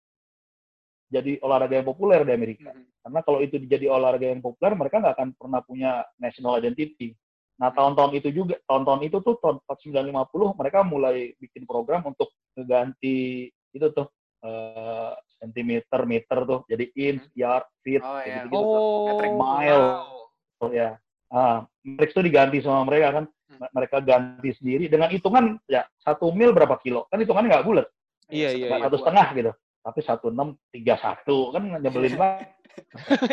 [1.08, 2.72] jadi olahraga yang populer di Amerika.
[2.72, 2.84] Mhm.
[3.04, 7.16] Karena kalau itu jadi olahraga yang populer, mereka nggak akan pernah punya national identity.
[7.58, 13.50] Nah, tahun-tahun itu juga, tahun-tahun itu tuh tahun 1950 mereka mulai bikin program untuk mengganti
[13.74, 14.08] itu tuh
[14.46, 18.46] uh, sentimeter, meter tuh, jadi inch, yard, feet, Oh, iya.
[18.46, 18.78] gitu-gitu tuh.
[18.78, 19.88] Oh, Patrick Mile.
[19.90, 20.66] wow.
[20.66, 20.98] Oh, ya.
[21.28, 23.26] Ah, metrics itu diganti sama mereka kan.
[23.48, 23.68] Hmm.
[23.74, 27.88] Mereka ganti sendiri dengan hitungan ya satu mil berapa kilo kan hitungannya nggak bulat
[28.28, 29.08] Iya, iya, satu buat.
[29.08, 29.52] setengah gitu
[29.88, 32.48] tapi satu enam tiga satu kan nyebelin banget.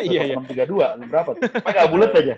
[0.00, 0.34] Iya, iya.
[0.40, 1.42] enam tiga dua berapa tuh?
[1.74, 2.34] Nggak bulat aja.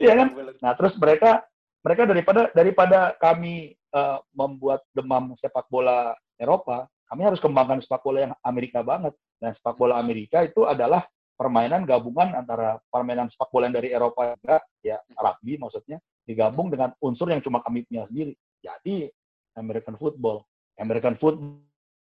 [0.00, 0.28] Iya kan?
[0.34, 0.56] Bulat.
[0.58, 1.44] nah terus mereka
[1.84, 8.18] mereka daripada daripada kami eh, membuat demam sepak bola Eropa kami harus kembangkan sepak bola
[8.28, 9.16] yang Amerika banget.
[9.40, 14.34] Dan sepak bola Amerika itu adalah permainan gabungan antara permainan sepak bola yang dari Eropa
[14.34, 18.36] juga ya rugby maksudnya digabung dengan unsur yang cuma kami punya sendiri.
[18.60, 19.08] Jadi
[19.56, 20.44] American football.
[20.76, 21.67] American football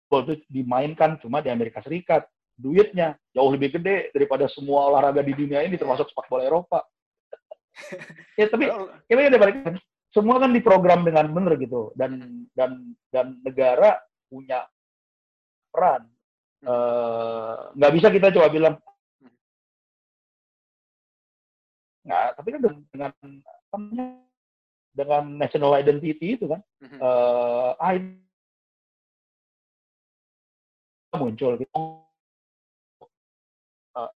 [0.09, 2.25] itu dimainkan cuma di Amerika Serikat.
[2.59, 6.83] Duitnya jauh lebih gede daripada semua olahraga di dunia ini termasuk sepak bola Eropa.
[8.35, 8.67] Ya tapi
[9.07, 9.79] kita ada balik.
[10.11, 11.95] Semua kan diprogram dengan benar gitu.
[11.95, 14.67] Dan dan dan negara punya
[15.71, 16.03] peran.
[16.59, 18.75] Eh, nggak bisa kita coba bilang
[22.03, 23.11] nggak tapi kan dengan
[24.91, 26.59] dengan national identity itu kan.
[27.79, 28.19] Ah ini
[31.17, 31.73] muncul gitu.
[33.97, 34.11] Eh,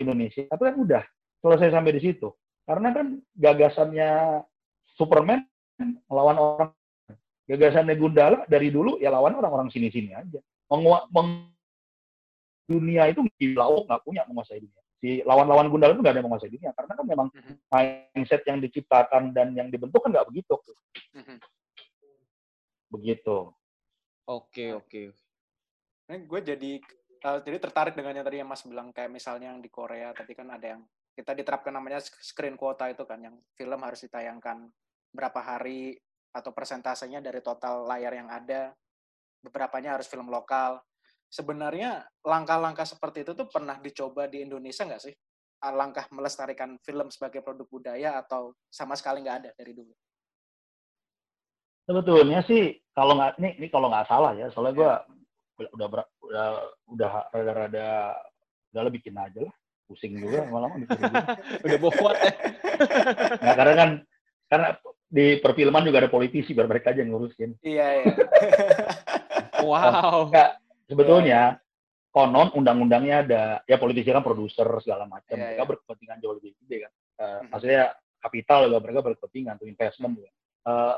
[0.00, 0.48] Indonesia.
[0.48, 1.02] Tapi kan udah
[1.44, 2.32] selesai sampai di situ.
[2.64, 4.42] Karena kan gagasannya
[4.96, 5.44] Superman
[6.08, 6.70] melawan orang
[7.46, 10.40] gagasannya Gundala dari dulu ya lawan orang-orang sini-sini aja.
[10.72, 11.52] Mengua- meng-
[12.66, 13.22] dunia itu
[13.54, 14.82] lauk nggak punya menguasai dunia.
[14.98, 16.70] Si lawan-lawan Gundala itu nggak ada yang menguasai dunia.
[16.74, 17.54] Karena kan memang Mhm.
[17.70, 20.56] mindset yang diciptakan dan yang dibentuk kan nggak begitu.
[21.14, 21.38] Mhm.
[22.86, 23.50] begitu.
[24.30, 25.10] Oke, oke.
[26.06, 26.72] Ini gue jadi
[27.26, 30.32] eh, jadi tertarik dengan yang tadi yang Mas bilang kayak misalnya yang di Korea tadi
[30.38, 30.82] kan ada yang
[31.16, 34.70] kita diterapkan namanya screen quota itu kan yang film harus ditayangkan
[35.10, 35.96] berapa hari
[36.30, 38.76] atau persentasenya dari total layar yang ada
[39.40, 40.78] beberapanya harus film lokal.
[41.26, 45.14] Sebenarnya langkah-langkah seperti itu tuh pernah dicoba di Indonesia nggak sih?
[45.64, 49.90] Ah, langkah melestarikan film sebagai produk budaya atau sama sekali nggak ada dari dulu?
[51.88, 54.92] Sebetulnya sih kalau nggak ini ini kalau nggak salah ya soalnya gue
[55.56, 56.46] udah ber- udah
[56.86, 57.88] udah rada-rada
[58.70, 59.54] udah lah bikin aja lah
[59.86, 61.24] pusing juga lama-lama bikin juga.
[61.64, 62.32] Udah bobot ya.
[63.46, 63.90] nah karena kan
[64.50, 64.68] karena
[65.06, 68.14] di perfilman juga ada politisi biar mereka aja yang ngurusin iya iya
[69.56, 70.28] Wow.
[70.28, 71.56] Enggak, sebetulnya
[72.10, 75.70] konon undang-undangnya ada ya politisi kan produser segala macam Iya, mereka iya.
[75.70, 77.48] berkepentingan jauh lebih gede kan Eh, Mhm.
[77.48, 77.82] maksudnya
[78.20, 80.30] kapital juga mereka berkepentingan tuh investment juga
[80.66, 80.96] Eh,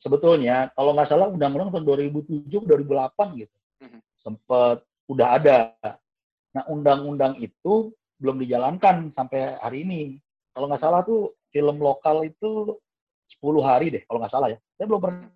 [0.00, 3.52] sebetulnya kalau nggak salah undang-undang tahun 2007 2008 gitu.
[4.24, 5.58] Sempat udah ada.
[6.54, 10.02] Nah undang-undang itu belum dijalankan sampai hari ini.
[10.54, 12.78] Kalau nggak salah tuh film lokal itu
[13.42, 14.58] 10 hari deh kalau nggak salah ya.
[14.78, 15.28] Saya belum pernah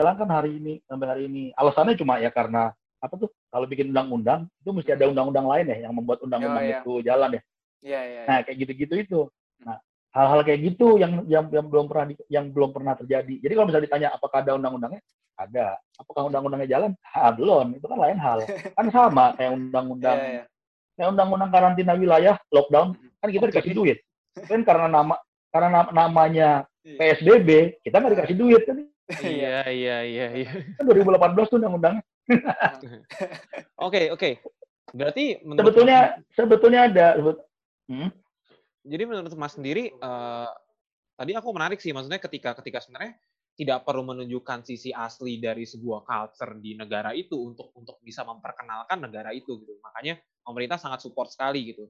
[0.00, 1.44] jalankan hari ini sampai hari ini.
[1.54, 5.88] Alasannya cuma ya karena apa tuh kalau bikin undang-undang itu mesti ada undang-undang lain ya
[5.88, 6.80] yang membuat undang-undang Oh, iya.
[6.80, 7.42] itu jalan ya.
[7.80, 8.22] Iya iya.
[8.28, 9.20] Nah kayak gitu-gitu itu.
[9.64, 9.76] Nah
[10.10, 13.34] hal-hal kayak gitu yang yang yang belum pernah di- yang belum pernah terjadi.
[13.38, 15.02] Jadi kalau misalnya ditanya apakah ada undang-undangnya?
[15.38, 15.78] Ada.
[15.96, 16.90] Apakah undang-undangnya jalan?
[17.10, 17.78] Ah, belum.
[17.78, 18.38] Itu kan lain hal.
[18.74, 20.44] Kan sama kayak undang-undang iya iya.
[20.98, 22.92] kayak undang-undang karantina wilayah lockdown.
[23.22, 23.98] Kan kita dikasih duit.
[24.46, 25.14] Kan karena nama
[25.50, 26.48] karena nam- namanya
[26.80, 26.96] Iya.
[26.96, 27.48] PSBB
[27.84, 28.78] kita nggak dikasih duit kan?
[29.20, 30.50] Iya, iya, iya, iya.
[30.78, 32.02] kan 2018 tuh undang-undangnya.
[33.76, 34.30] Oke, oke.
[34.90, 35.98] Berarti menurut sebetulnya
[36.34, 37.44] sebetulnya ada sebet-
[37.86, 38.08] hmm?
[38.84, 40.50] Jadi menurut Mas sendiri eh,
[41.16, 43.16] tadi aku menarik sih maksudnya ketika ketika sebenarnya
[43.58, 49.04] tidak perlu menunjukkan sisi asli dari sebuah culture di negara itu untuk untuk bisa memperkenalkan
[49.04, 49.76] negara itu gitu.
[49.84, 51.84] Makanya pemerintah sangat support sekali gitu.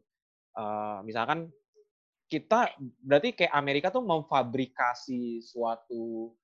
[0.59, 1.47] Eh, misalkan
[2.31, 6.35] kita berarti kayak Amerika tuh memfabrikasi suatu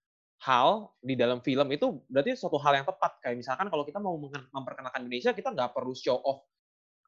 [0.42, 4.18] hal di dalam film itu berarti suatu hal yang tepat kayak misalkan kalau kita mau
[4.52, 6.44] memperkenalkan Indonesia kita nggak perlu show off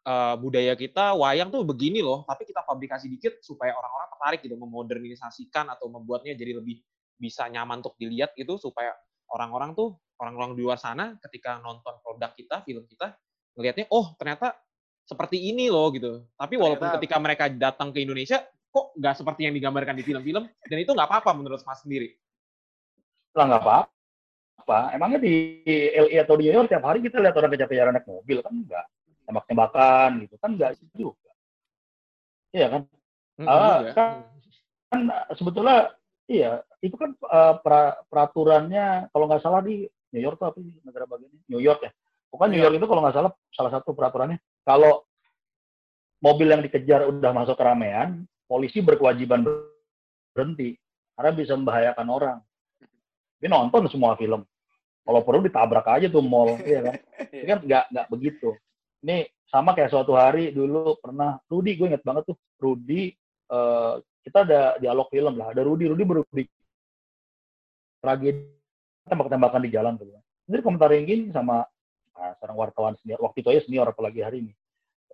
[0.09, 2.25] eh, budaya kita wayang tuh begini loh.
[2.25, 6.81] Tapi kita fabrikasi dikit supaya orang-orang tertarik gitu memodernisasikan atau membuatnya jadi lebih
[7.18, 8.94] bisa nyaman untuk dilihat gitu supaya
[9.35, 13.14] orang-orang tuh orang-orang di luar sana ketika nonton produk kita film kita
[13.59, 14.55] ngelihatnya oh ternyata
[15.07, 16.25] seperti ini loh gitu.
[16.37, 20.44] Tapi walaupun Ternyata- ketika mereka datang ke Indonesia kok nggak seperti yang digambarkan di film-film
[20.44, 22.12] dan itu nggak apa-apa menurut Mas sendiri.
[23.33, 24.79] Lah nggak apa-apa.
[24.92, 25.64] Emangnya di
[25.97, 28.85] LA atau di New York tiap hari kita lihat orang kejar-kejaran naik mobil kan enggak
[29.29, 31.31] tembak-tembakan gitu kan enggak juga
[32.57, 32.83] iya kan
[33.38, 33.93] Hmm, Ah, juga.
[33.95, 34.27] kan-
[34.91, 35.01] kan
[35.38, 35.95] sebetulnya
[36.29, 40.77] Iya, itu kan uh, pra, peraturannya kalau nggak salah di New York tuh apa sih
[40.85, 41.33] negara bagian?
[41.49, 41.91] New York ya.
[42.29, 45.09] Bukan New York itu kalau nggak salah salah satu peraturannya kalau
[46.21, 49.41] mobil yang dikejar udah masuk keramaian, polisi berkewajiban
[50.37, 50.77] berhenti
[51.17, 52.38] karena bisa membahayakan orang.
[53.41, 54.45] Ini nonton semua film.
[55.09, 56.95] Kalau perlu ditabrak aja tuh mall, iya kan?
[57.33, 58.53] Ini kan nggak nggak begitu.
[59.04, 63.14] Ini sama kayak suatu hari dulu pernah Rudy, gue inget banget tuh Rudy
[63.48, 66.44] uh, kita ada dialog film lah ada Rudy Rudy baru di
[67.98, 68.44] tragedi
[69.08, 69.96] tembak-tembakan di jalan
[70.61, 71.64] komentar yang gini sama
[72.12, 74.52] nah, seorang wartawan senior waktu itu aja senior apalagi hari ini.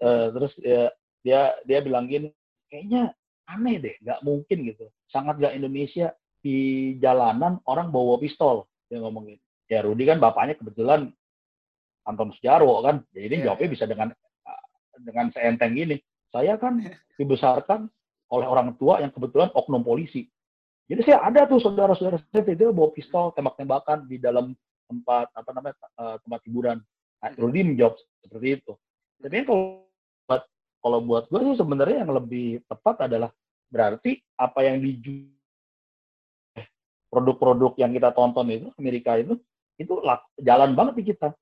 [0.03, 0.91] Uh, terus ya,
[1.23, 2.35] dia dia bilang gini
[2.67, 3.15] kayaknya
[3.47, 4.91] aneh deh nggak mungkin gitu.
[5.11, 6.11] Sangat gak Indonesia
[6.43, 9.39] di jalanan orang bawa pistol dia ngomongin.
[9.71, 11.15] Ya Rudy kan bapaknya kebetulan
[12.05, 13.75] Anton Sejarwo kan jadi yeah, jawabnya yeah.
[13.75, 14.09] bisa dengan
[15.05, 15.97] dengan seenteng gini
[16.35, 16.83] saya kan
[17.15, 17.87] dibesarkan
[18.35, 20.27] oleh orang tua yang kebetulan oknum polisi.
[20.91, 24.53] Jadi saya ada tuh saudara-saudara saya itu bawa pistol tembak-tembakan di dalam
[24.91, 26.79] tempat apa namanya uh, tempat hiburan.
[27.23, 28.73] Nah, Rudy menjawab seperti itu.
[29.23, 29.89] Tapi kalau
[30.29, 30.43] buat
[30.85, 33.33] kalau buat gue sih sebenarnya yang lebih tepat adalah
[33.73, 35.33] berarti apa yang dijual
[37.09, 39.39] produk-produk yang kita tonton itu Amerika itu
[39.79, 40.03] itu
[40.43, 41.33] jalan banget di kita,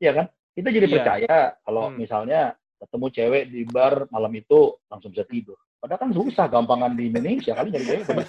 [0.00, 0.26] ya kan?
[0.56, 0.94] Kita jadi iya.
[0.96, 1.96] percaya kalau hmm.
[2.00, 2.40] misalnya
[2.80, 5.56] ketemu cewek di bar malam itu langsung bisa tidur.
[5.76, 8.26] Padahal kan susah gampangan di Indonesia kali nyari cewek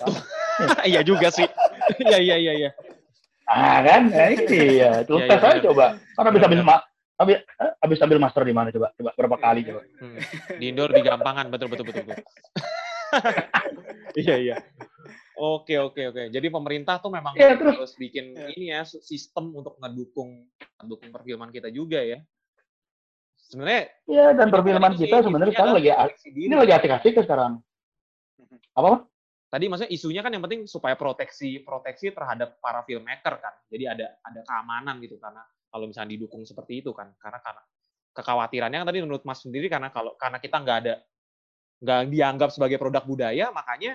[0.91, 1.47] Iya juga sih.
[2.03, 2.71] Iya iya iya iya.
[3.47, 5.07] Ah kan, nah, ini ya.
[5.07, 5.95] Terus tes aja coba.
[6.19, 6.59] Kan habis habis
[7.17, 7.37] habis
[7.79, 8.91] habis ambil master di mana coba?
[8.99, 9.81] Coba berapa kali coba?
[10.03, 10.19] Hmm.
[10.59, 12.03] Di indoor di gampangan betul betul betul.
[12.07, 12.23] betul.
[14.17, 14.55] Iya iya.
[15.37, 16.23] Oke oke oke.
[16.33, 18.49] Jadi pemerintah tuh memang ya, terus, harus bikin ya.
[18.57, 20.49] ini ya sistem untuk ngedukung
[20.81, 22.17] ngedukung perfilman kita juga ya.
[23.37, 25.93] Sebenarnya ya dan perfilman kita sebenarnya kan lagi
[26.33, 27.61] ini lagi asik-asik sekarang.
[28.73, 29.05] Apa
[29.53, 33.53] tadi maksudnya isunya kan yang penting supaya proteksi proteksi terhadap para filmmaker kan.
[33.69, 37.13] Jadi ada ada keamanan gitu karena kalau misalnya didukung seperti itu kan.
[37.21, 37.61] Karena karena
[38.17, 40.95] kekhawatirannya kan tadi menurut Mas sendiri karena kalau karena kita nggak ada
[41.77, 43.93] nggak dianggap sebagai produk budaya makanya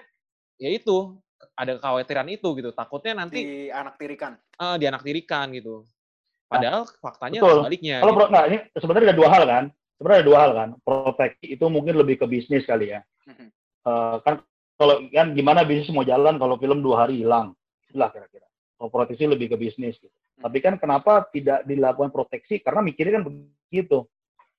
[0.55, 1.19] ya itu
[1.59, 5.85] ada kekhawatiran itu gitu takutnya nanti di anak tirikan uh, di anak tirikan gitu
[6.53, 7.57] Padahal faktanya Betul.
[7.65, 7.97] sebaliknya.
[8.05, 8.25] Kalau gitu.
[8.29, 9.65] nah, ini sebenarnya ada dua hal kan.
[9.97, 10.69] Sebenarnya ada dua hal kan.
[10.85, 13.01] Proteksi itu mungkin lebih ke bisnis kali ya.
[13.83, 14.45] Uh, kan
[14.77, 17.57] kalau kan gimana bisnis mau jalan kalau film dua hari hilang,
[17.89, 18.47] itulah kira-kira.
[18.77, 19.97] Kalau proteksi lebih ke bisnis.
[19.97, 20.13] Gitu.
[20.13, 20.43] Hmm.
[20.51, 22.61] Tapi kan kenapa tidak dilakukan proteksi?
[22.61, 24.05] Karena mikirnya kan begitu.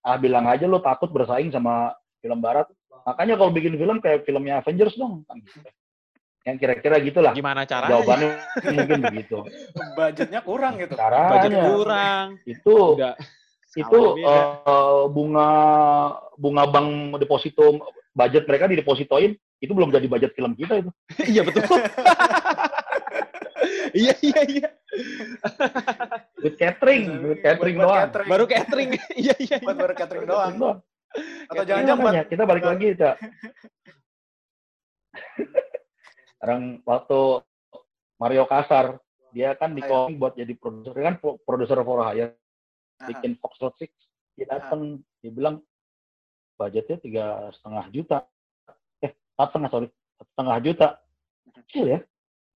[0.04, 2.68] Ah bilang aja lo takut bersaing sama film barat.
[3.04, 5.28] Makanya kalau bikin film kayak filmnya Avengers dong.
[5.30, 5.62] Kan gitu
[6.44, 7.32] yang kira-kira gitulah.
[7.32, 7.88] Gimana cara?
[7.88, 8.30] Jawabannya
[8.76, 9.38] mungkin begitu.
[9.98, 10.96] Budgetnya kurang gitu.
[11.00, 12.26] Caranya, Budget kurang.
[12.44, 13.16] Itu Enggak.
[13.74, 15.50] itu uh, bunga
[16.38, 17.82] bunga bank deposito
[18.14, 20.92] budget mereka didepositoin itu belum jadi budget film kita itu.
[21.34, 21.64] iya betul.
[24.04, 24.68] iya iya iya.
[26.44, 28.04] With catering, with catering doang.
[28.06, 28.30] Catering.
[28.30, 28.90] Baru catering.
[29.18, 29.58] iya iya.
[29.64, 30.54] Buat baru catering doang.
[31.50, 33.16] Atau jangan-jangan kita balik lagi, Cak.
[36.44, 37.40] Sekarang waktu
[38.20, 39.00] Mario Kasar,
[39.32, 40.92] dia kan di calling buat jadi produser.
[40.92, 41.16] Kan
[41.48, 42.36] produser for hire.
[43.00, 43.96] Bikin Fox Road Six.
[44.36, 45.64] Dia datang dia bilang
[46.60, 48.18] budgetnya tiga setengah juta.
[49.00, 49.88] Eh satu setengah sorry.
[50.20, 50.88] Setengah juta.
[51.64, 52.00] Kecil ya.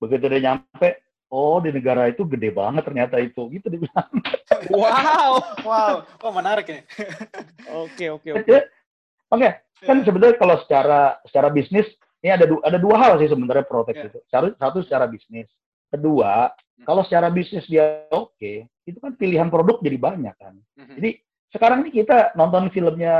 [0.04, 1.00] Begitu dia nyampe
[1.32, 3.48] oh di negara itu gede banget ternyata itu.
[3.48, 4.12] Gitu dia bilang.
[4.68, 5.64] Wow.
[5.64, 5.96] Wow.
[6.28, 6.84] Oh menarik ya
[7.72, 8.56] oke oke oke.
[9.32, 9.50] Oke.
[9.80, 11.88] Kan sebenarnya kalau secara secara bisnis
[12.24, 14.08] ini ada du ada dua hal sih sebenarnya protek yeah.
[14.10, 14.20] itu.
[14.30, 15.48] Satu, satu secara bisnis.
[15.88, 16.84] Kedua, hmm.
[16.84, 20.60] kalau secara bisnis dia oke, okay, itu kan pilihan produk jadi banyak kan.
[20.76, 20.98] Hmm.
[21.00, 23.16] Jadi sekarang ini kita nonton filmnya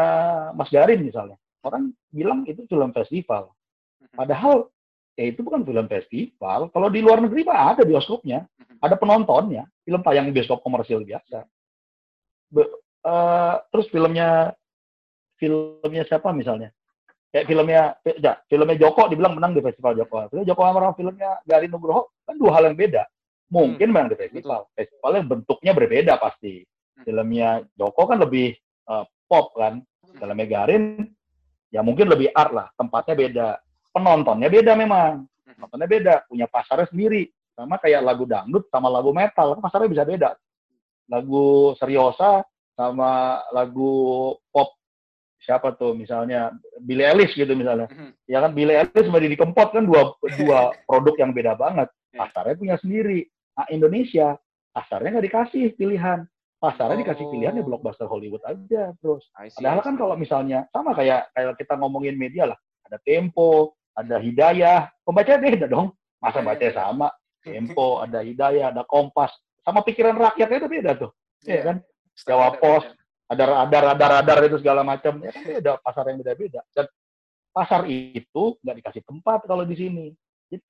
[0.52, 3.56] Mas Garin misalnya, orang bilang itu film festival.
[4.04, 4.18] Hmm.
[4.20, 4.68] Padahal
[5.16, 6.68] ya itu bukan film festival.
[6.76, 8.84] Kalau di luar negeri mah ada bioskopnya, hmm.
[8.84, 9.64] ada penontonnya.
[9.88, 11.48] Film tayang bioskop komersil biasa.
[12.52, 12.68] Be,
[13.08, 14.52] uh, terus filmnya
[15.40, 16.76] filmnya siapa misalnya?
[17.32, 20.28] Kayak filmnya ya, filmnya Joko dibilang menang di festival Joko.
[20.32, 23.04] Film Joko sama filmnya Garin Nugroho kan dua hal yang beda.
[23.48, 23.94] Mungkin hmm.
[23.94, 24.68] menang di festival.
[24.76, 26.64] Festival yang bentuknya berbeda pasti.
[26.64, 27.04] Hmm.
[27.04, 28.56] Filmnya Joko kan lebih
[28.88, 29.80] uh, pop kan.
[29.84, 30.18] Hmm.
[30.20, 30.84] Filmnya Garin
[31.72, 32.68] ya mungkin lebih art lah.
[32.76, 33.48] Tempatnya beda.
[33.92, 35.24] Penontonnya beda memang.
[35.24, 35.56] Hmm.
[35.60, 36.14] Penontonnya beda.
[36.28, 37.28] Punya pasarnya sendiri.
[37.58, 39.58] Sama kayak lagu dangdut sama lagu metal.
[39.60, 40.30] Pasarnya bisa beda.
[41.08, 42.44] Lagu seriosa
[42.78, 44.77] sama lagu pop
[45.42, 47.88] siapa tuh misalnya Billy Ellis gitu misalnya.
[47.90, 48.12] Mm-hmm.
[48.28, 51.88] Ya kan Billy Ellis sama Didi Kempot kan dua dua produk yang beda banget.
[52.14, 52.20] Iya.
[52.26, 53.26] Pasarnya punya sendiri.
[53.58, 54.38] Nah, Indonesia
[54.74, 56.20] pasarnya nggak dikasih pilihan.
[56.58, 57.02] Pasarnya oh.
[57.06, 59.30] dikasih pilihan ya blockbuster Hollywood aja terus.
[59.34, 62.58] Padahal kan kalau misalnya sama kayak kayak kita ngomongin media lah,
[62.90, 65.94] ada Tempo, ada Hidayah, pembacanya beda dong.
[66.18, 66.74] Masa Iya, baca iya.
[66.74, 67.08] sama,
[67.46, 69.30] Tempo, ada Hidayah, ada Kompas,
[69.62, 71.12] sama pikiran rakyatnya itu beda tuh,
[71.46, 71.78] Iya kan?
[72.26, 72.58] Jawa.
[72.58, 72.86] Pos,
[73.28, 76.62] ada radar, radar, radar itu segala macam, ya kan beda pasar yang beda-beda.
[76.72, 76.88] Dan
[77.52, 80.06] pasar itu nggak dikasih tempat kalau di sini.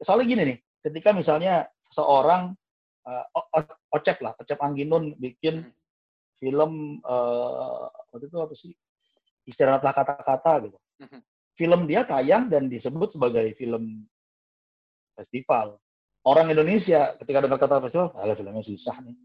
[0.01, 2.57] Soalnya gini nih, ketika misalnya seorang
[3.07, 5.73] eh, O- O- Ocep lah, Ocep Angginun bikin Hmm.
[6.41, 8.73] film eh, waktu itu apa sih?
[9.47, 10.77] Istirahatlah kata-kata gitu.
[10.99, 11.19] Mhm.
[11.55, 14.03] Film dia tayang dan disebut sebagai film
[15.15, 15.79] festival.
[16.27, 19.15] Orang Indonesia ketika dengar kata festival, ah filmnya susah nih.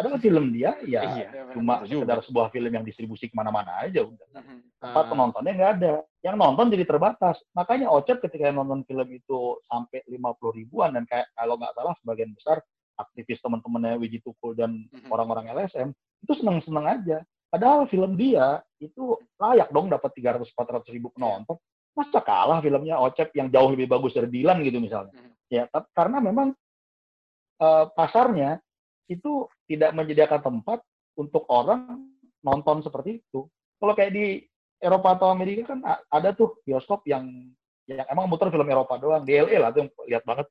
[0.00, 1.28] Padahal film dia ya Iya.
[1.28, 4.26] Iya, cuma sekedar sebuah film yang distribusi ke mana-mana aja udah.
[4.32, 4.56] Mhm.
[4.80, 5.08] Tempat Ah.
[5.12, 5.94] penontonnya nggak ada.
[6.24, 7.36] Yang nonton jadi terbatas.
[7.52, 12.32] Makanya Ocep ketika nonton film itu sampai 50 ribuan dan kayak kalau nggak salah sebagian
[12.32, 12.64] besar
[12.96, 15.12] aktivis teman-temannya Wiji Tukul dan Mhm.
[15.12, 15.92] orang-orang LSM
[16.24, 17.18] itu seneng-seneng aja.
[17.52, 21.60] Padahal film dia itu layak dong dapat 300-400 ribu penonton.
[21.92, 25.12] Masa kalah filmnya Ocep yang jauh lebih bagus dari Dilan gitu misalnya.
[25.12, 25.32] Mhm.
[25.52, 26.56] Ya, karena memang
[27.60, 28.56] eh, pasarnya
[29.06, 30.82] itu tidak menyediakan tempat
[31.16, 32.10] untuk orang
[32.40, 33.46] nonton seperti itu.
[33.80, 34.44] Kalau kayak di
[34.80, 37.28] Eropa atau Amerika kan ada tuh bioskop yang
[37.84, 39.24] yang emang muter film Eropa doang.
[39.24, 40.46] Di LA lah tuh yang lihat banget.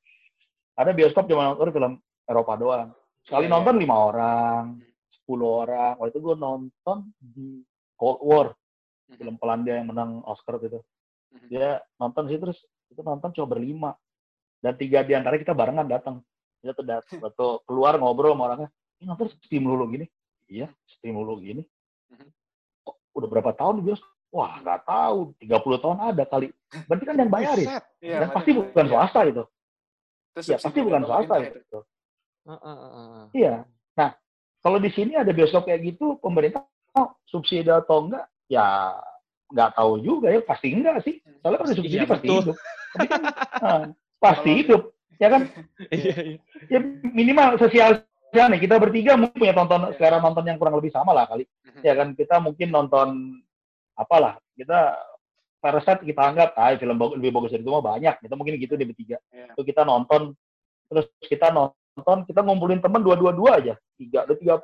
[0.78, 2.88] Ada bioskop yang muter film Eropa doang.
[3.26, 3.54] Sekali Iya, iya.
[3.58, 4.62] nonton lima orang,
[5.24, 5.92] 10 orang.
[5.98, 7.48] Waktu itu gue nonton di
[7.98, 8.46] Cold War,
[9.10, 9.16] Mhm.
[9.18, 10.80] film Polandia yang menang Oscar gitu.
[11.50, 12.58] Dia nonton sih terus
[12.90, 13.90] itu nonton cuma berlima.
[14.60, 16.20] Dan tiga di antara kita barengan datang.
[16.60, 20.06] Kita tuh dat- waktu keluar ngobrol sama orangnya, ini nonton steam dulu gini.
[20.46, 21.62] Iya, steam dulu gini.
[22.08, 22.28] Mhm.
[22.82, 24.10] Kok udah berapa tahun di bioskop?
[24.30, 25.18] Wah, nggak tahu.
[25.40, 26.54] 30 tahun ada kali.
[26.86, 27.66] Berarti kan yang bayarin.
[27.98, 28.92] Iya, Dan pasti bukan iya.
[28.92, 29.42] swasta itu.
[30.30, 31.58] Itu Ya, pasti subsidi bukan swasta itu.
[31.58, 31.78] itu.
[32.46, 33.24] Ah, ah, ah.
[33.32, 33.54] Iya.
[33.96, 34.10] Nah,
[34.60, 38.94] kalau di sini ada bioskop kayak gitu, pemerintah oh, subsidi atau enggak, ya
[39.48, 40.40] nggak tahu juga ya.
[40.40, 41.18] Pasti enggak sih.
[41.40, 42.38] Soalnya kalau subsidi Iya, pasti betul.
[42.44, 42.56] hidup.
[42.92, 43.22] Tapi kan
[43.66, 43.82] ah,
[44.20, 44.82] pasti Kalau- hidup.
[45.20, 45.42] Ya kan?
[45.94, 46.38] Iya, iya.
[46.72, 48.00] Ya minimal sosial
[48.32, 48.60] nih.
[48.64, 50.00] Kita bertiga mungkin punya tonton Iya.
[50.00, 51.44] selera nonton yang kurang lebih sama lah kali.
[51.44, 51.82] Mhm.
[51.84, 53.08] Ya kan kita mungkin nonton
[53.94, 54.40] apalah.
[54.56, 54.96] Kita
[55.60, 58.16] Parasite kita anggap ah film bagus lebih bagus dari itu mah banyak.
[58.24, 59.20] Kita mungkin gitu di bertiga.
[59.28, 59.52] Iya.
[59.52, 60.32] Itu kita nonton
[60.88, 63.74] terus kita nonton kita ngumpulin temen dua-dua-dua aja.
[64.00, 64.56] Tiga ada 30.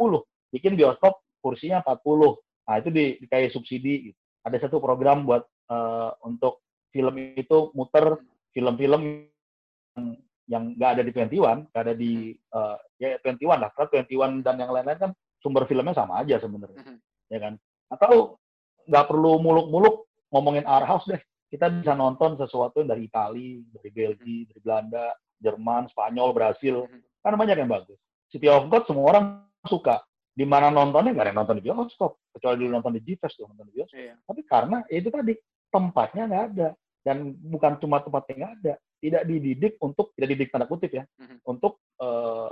[0.48, 2.40] Bikin bioskop kursinya 40.
[2.66, 4.18] Nah, itu di, di kayak subsidi gitu.
[4.40, 6.64] Ada satu program buat eh, untuk
[6.96, 8.16] film itu muter
[8.56, 9.28] film-film
[10.00, 10.16] yang
[10.46, 13.70] yang nggak ada di 21, nggak ada di eh, ya 21 lah.
[13.74, 15.10] Karena 21 dan yang lain-lain kan
[15.42, 16.96] sumber filmnya sama aja sebenarnya, Mhm.
[17.30, 17.54] ya kan?
[17.90, 18.38] Atau
[18.86, 21.20] nggak perlu muluk-muluk ngomongin art house deh.
[21.46, 26.86] Kita bisa nonton sesuatu yang dari Itali, dari Belgia, dari Belanda, Jerman, Spanyol, Brasil.
[27.22, 27.98] Kan banyak yang bagus.
[28.30, 29.24] City of God semua orang
[29.66, 30.02] suka.
[30.36, 32.18] Di mana nontonnya nggak ada yang nonton di bioskop.
[32.34, 33.98] Kecuali dulu nonton di G-Fest tuh nonton di bioskop.
[33.98, 34.14] Iya.
[34.26, 35.34] Tapi karena ya itu tadi
[35.70, 36.68] tempatnya nggak ada
[37.06, 41.36] dan bukan cuma tempatnya nggak ada, tidak dididik untuk tidak dididik tanda kutip ya, Mhm.
[41.44, 42.50] untuk eh,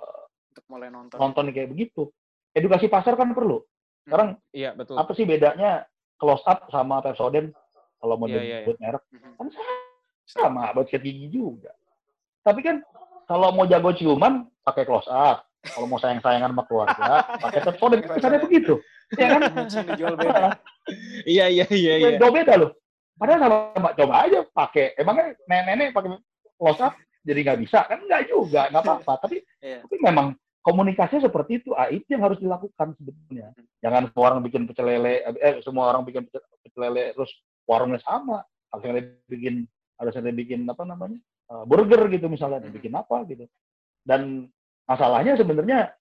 [0.54, 1.18] Untuk mulai nonton.
[1.18, 2.08] nonton kayak begitu.
[2.54, 3.58] Edukasi pasar kan perlu.
[4.04, 4.94] Sekarang Iya, betul.
[4.94, 5.82] apa sih bedanya
[6.14, 7.50] close up sama Pepsodent
[7.98, 9.32] kalau mau Iya, iya, disebut merek Mhm.
[9.34, 9.46] kan
[10.24, 11.72] sama buat sikat gigi juga.
[12.40, 12.84] Tapi kan
[13.24, 17.04] kalau mau jago ciuman pakai close up, kalau mau sayang-sayangan sama keluarga
[17.44, 18.74] pakai Pepsodent, kesannya begitu.
[19.16, 19.40] Ya kan?
[19.48, 20.44] Image-nya dijual beda.
[21.24, 22.08] Iya, iya, iya, iya.
[22.16, 22.70] Jauh beda loh.
[23.14, 23.40] Padahal
[23.72, 24.96] sama coba aja pakai.
[24.96, 26.10] Emangnya nenek-nenek pakai
[26.56, 29.12] close up jadi nggak bisa kan nggak juga nggak apa-apa.
[29.24, 29.80] Tapi Iya.
[29.80, 30.26] tapi memang
[30.60, 31.72] komunikasinya seperti itu.
[31.72, 33.52] Ah, itu yang harus dilakukan sebetulnya.
[33.80, 37.32] Jangan semua orang bikin pecel lele, eh semua orang bikin pecel, pecel lele terus
[37.64, 38.44] warungnya sama.
[38.68, 39.64] Harusnya dia bikin
[39.96, 41.16] harusnya dia bikin apa namanya
[41.48, 42.76] eh, burger gitu misalnya, Mhm.
[42.76, 43.44] bikin apa gitu.
[44.04, 44.48] Dan
[44.84, 45.96] masalahnya sebenarnya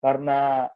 [0.00, 0.68] karena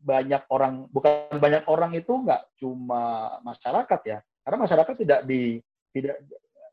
[0.00, 5.60] banyak orang bukan banyak orang itu nggak cuma masyarakat ya karena masyarakat tidak di
[5.92, 6.16] tidak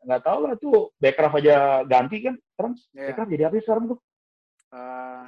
[0.07, 3.05] nggak tahu lah tuh backcraft aja ganti kan sekarang Iya.
[3.11, 3.99] backcraft jadi apa sih sekarang tuh
[4.67, 5.23] Eh,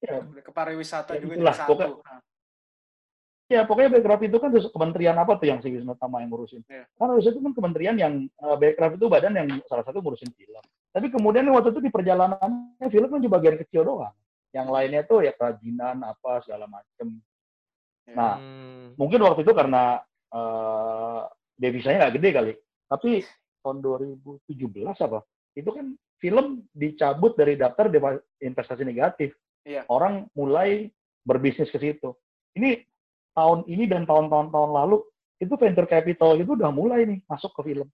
[0.00, 1.72] ya, ke pariwisata Ya, juga itulah, jadi satu.
[1.76, 2.20] pokoknya- Nah,
[3.46, 6.84] ya pokoknya backcraft itu kan kementerian apa tuh yang si Wisnu Tama yang ngurusin Iya.
[6.94, 10.64] kan harusnya itu kan kementerian yang eh, backcraft itu badan yang salah satu ngurusin film
[10.90, 14.16] tapi kemudian waktu itu di perjalanannya film kan cuma bagian kecil doang
[14.50, 17.20] yang lainnya tuh ya kerajinan apa segala macem
[18.08, 18.16] Iya.
[18.16, 18.86] Nah, Hmm.
[18.96, 20.00] mungkin waktu itu karena
[20.30, 21.20] eh,
[21.54, 22.52] devisanya nggak gede kali.
[22.86, 23.10] Tapi
[23.60, 24.44] tahun 2017
[25.06, 25.20] apa?
[25.56, 27.88] Itu kan film dicabut dari daftar
[28.40, 29.32] investasi negatif.
[29.64, 29.84] Iya.
[29.88, 30.92] Orang mulai
[31.24, 32.16] berbisnis ke situ.
[32.56, 32.84] Ini
[33.36, 35.04] tahun ini dan tahun-tahun tahun lalu
[35.40, 37.88] itu venture capital itu udah mulai nih masuk ke film.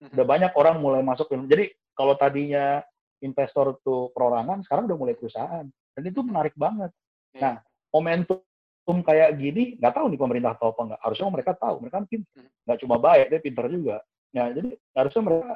[0.00, 0.12] Mhm.
[0.16, 1.44] Udah banyak orang mulai masuk film.
[1.48, 2.80] Jadi kalau tadinya
[3.24, 5.64] investor tuh perorangan, sekarang udah mulai perusahaan.
[5.96, 6.92] Dan itu menarik banget.
[7.32, 7.40] Iya.
[7.40, 7.54] Nah,
[7.92, 11.00] momentum kayak gini, nggak tahu nih pemerintah tahu apa nggak.
[11.00, 12.32] Harusnya mereka tahu, mereka kan pintar.
[12.36, 12.50] Hmm.
[12.68, 13.96] Nggak cuma baik, dia pintar juga.
[14.34, 15.54] Nah, jadi harusnya mereka,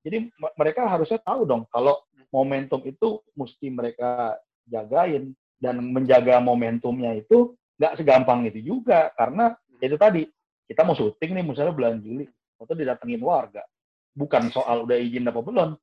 [0.00, 0.16] jadi
[0.54, 2.26] mereka harusnya tahu dong kalau Hmm.
[2.30, 9.96] momentum itu mesti mereka jagain dan menjaga momentumnya itu nggak segampang itu juga karena itu
[9.96, 10.28] tadi
[10.68, 12.28] kita mau syuting nih misalnya bulan Juli
[12.60, 13.64] atau didatengin warga
[14.12, 15.74] bukan soal udah izin apa belum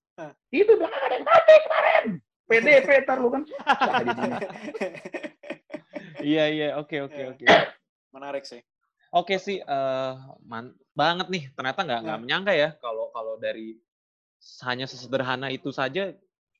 [0.53, 2.05] itu udah ada yang mati kemarin
[2.47, 3.43] PDP ntar lu kan.
[6.17, 7.29] Iya iya oke oke Iya.
[7.33, 7.45] oke.
[8.13, 8.61] Menarik sih.
[9.09, 12.23] Oke sih eh man banget nih ternyata nggak nggak Hmm.
[12.23, 13.79] menyangka ya kalau kalau dari
[14.61, 16.13] hanya sesederhana itu saja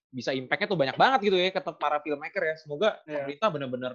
[0.08, 2.56] bisa impact-nya tuh banyak banget gitu ya ke para filmmaker ya.
[2.58, 3.28] Semoga Iya.
[3.28, 3.94] pemerintah benar-benar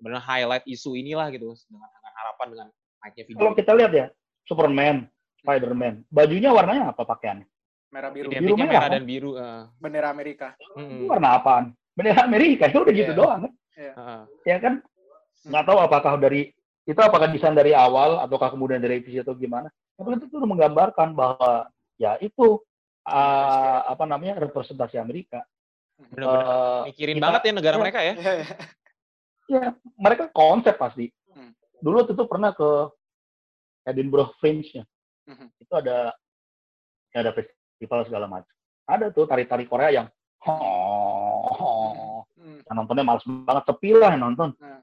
[0.00, 2.66] benar highlight isu inilah gitu dengan, dengan harapan dengan
[3.02, 3.40] naiknya video.
[3.42, 4.06] Kalau kita lihat ya,
[4.46, 4.96] Superman,
[5.42, 7.44] Spider-Man, bajunya warnanya apa pakaiannya?
[7.90, 8.30] Merah biru.
[8.30, 8.92] Biru merah, merah kan?
[8.96, 9.30] dan biru.
[9.36, 9.62] eh.
[9.76, 10.54] Bendera Amerika.
[10.78, 11.74] Itu warna apaan?
[11.92, 13.18] Bendera Amerika itu udah gitu Iya.
[13.18, 13.52] doang kan?
[13.76, 14.20] Heeh.
[14.46, 14.74] Ya kan?
[15.44, 16.54] Nggak tahu apakah dari
[16.90, 19.70] itu apakah desain dari awal ataukah kemudian dari revisi atau gimana?
[19.94, 22.58] Tapi itu tuh menggambarkan bahwa ya itu
[23.04, 25.46] ah, apa namanya representasi Amerika.
[26.00, 27.80] Benar-benar Eh, mikirin kita- banget ya negara ya.
[27.80, 28.14] mereka ya.
[28.16, 28.46] Iya, iya.
[29.46, 29.62] ya
[29.94, 31.06] mereka konsep pasti.
[31.30, 31.52] Hmm.
[31.78, 32.88] Dulu tuh pernah ke
[33.84, 34.82] Edinburgh Fringe-nya.
[35.28, 35.46] Mhm.
[35.60, 36.10] Itu ada
[37.12, 38.50] ya ada festival segala macam.
[38.88, 40.06] Ada tuh tari-tari Korea yang
[40.44, 42.58] oh, Hmm.
[42.66, 44.56] yang nontonnya males banget sepi lah yang nonton.
[44.56, 44.80] Hmm.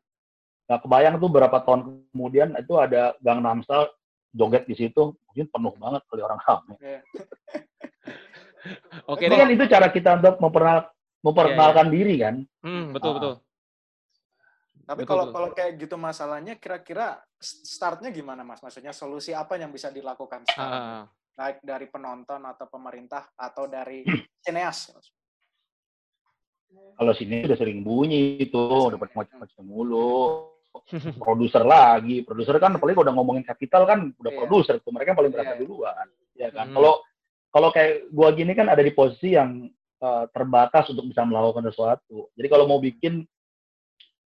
[0.67, 3.87] Nggak kebayang tuh berapa tahun kemudian itu ada Gangnam Style
[4.35, 6.75] joget di situ mungkin penuh banget kali orang rame.
[6.77, 7.01] Iya.
[9.11, 9.39] Oke deh.
[9.39, 10.91] kan itu cara kita untuk memperkenal-
[11.23, 12.35] memperkenalkan diri kan.
[12.59, 13.15] Hmm, betul Ah.
[13.15, 13.33] betul.
[14.87, 15.35] Tapi Betul, kalau betul.
[15.35, 18.63] kalau kayak gitu masalahnya, kira-kira startnya gimana mas?
[18.63, 20.47] Maksudnya solusi apa yang bisa dilakukan?
[20.55, 21.03] Ah,
[21.35, 24.03] Baik dari penonton atau pemerintah atau dari
[24.43, 24.95] sineas?
[26.95, 30.55] Kalau sini udah sering bunyi itu, udah macam-macam mulu.
[31.23, 34.39] Produser lagi, produser kan apalagi kalau udah ngomongin kapital kan udah Iya.
[34.39, 35.61] produser tuh, mereka paling berasa Iya.
[35.65, 36.07] duluan,
[36.37, 36.71] ya kan.
[36.71, 36.75] Hmm.
[36.77, 36.93] Kalau
[37.47, 39.65] kalau kayak gua gini kan ada di posisi yang
[39.97, 42.29] eh, terbatas untuk bisa melakukan sesuatu.
[42.37, 43.25] Jadi kalau mau bikin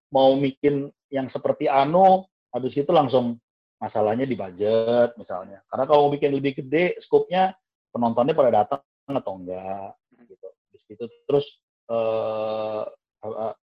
[0.08, 3.36] mau bikin yang seperti Ano, habis itu langsung
[3.76, 5.60] masalahnya di budget misalnya.
[5.68, 7.52] Karena kalau mau bikin lebih gede, skopnya
[7.92, 8.80] penontonnya pada datang
[9.12, 9.92] atau enggak
[10.24, 10.48] gitu.
[10.48, 11.46] Habis gitu terus
[11.92, 12.82] eh,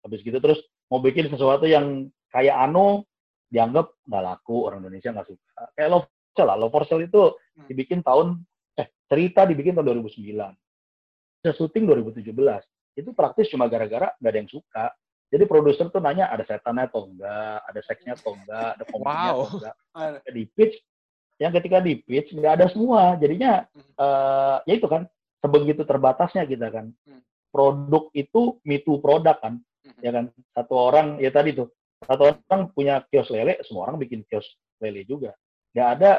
[0.01, 0.59] habis gitu terus
[0.89, 3.05] mau bikin sesuatu yang kayak Ano
[3.51, 5.61] dianggap nggak laku orang Indonesia nggak suka.
[5.75, 7.67] Kayak Love Cell lah, Love for Sale itu Hmm.
[7.67, 8.39] dibikin tahun
[8.79, 10.55] eh cerita dibikin tahun 2009.
[11.43, 12.63] Bisa syuting 2017.
[12.95, 14.86] Itu praktis cuma gara-gara nggak ada yang suka.
[15.32, 19.36] Jadi produser tuh nanya ada setannya atau enggak, ada seksnya atau enggak, ada komedinya Wow.
[19.36, 19.75] atau enggak.
[20.27, 20.75] Di pitch
[21.39, 25.07] yang ketika di pitch nggak ada semua jadinya eh ya itu kan
[25.39, 27.19] sebegitu terbatasnya kita kan Hmm.
[27.51, 29.59] produk itu me too produk kan
[29.99, 31.67] ya kan satu orang ya tadi tuh
[32.01, 34.45] satu orang punya kios lele semua orang bikin kios
[34.81, 35.37] lele juga.
[35.73, 36.11] Nggak ada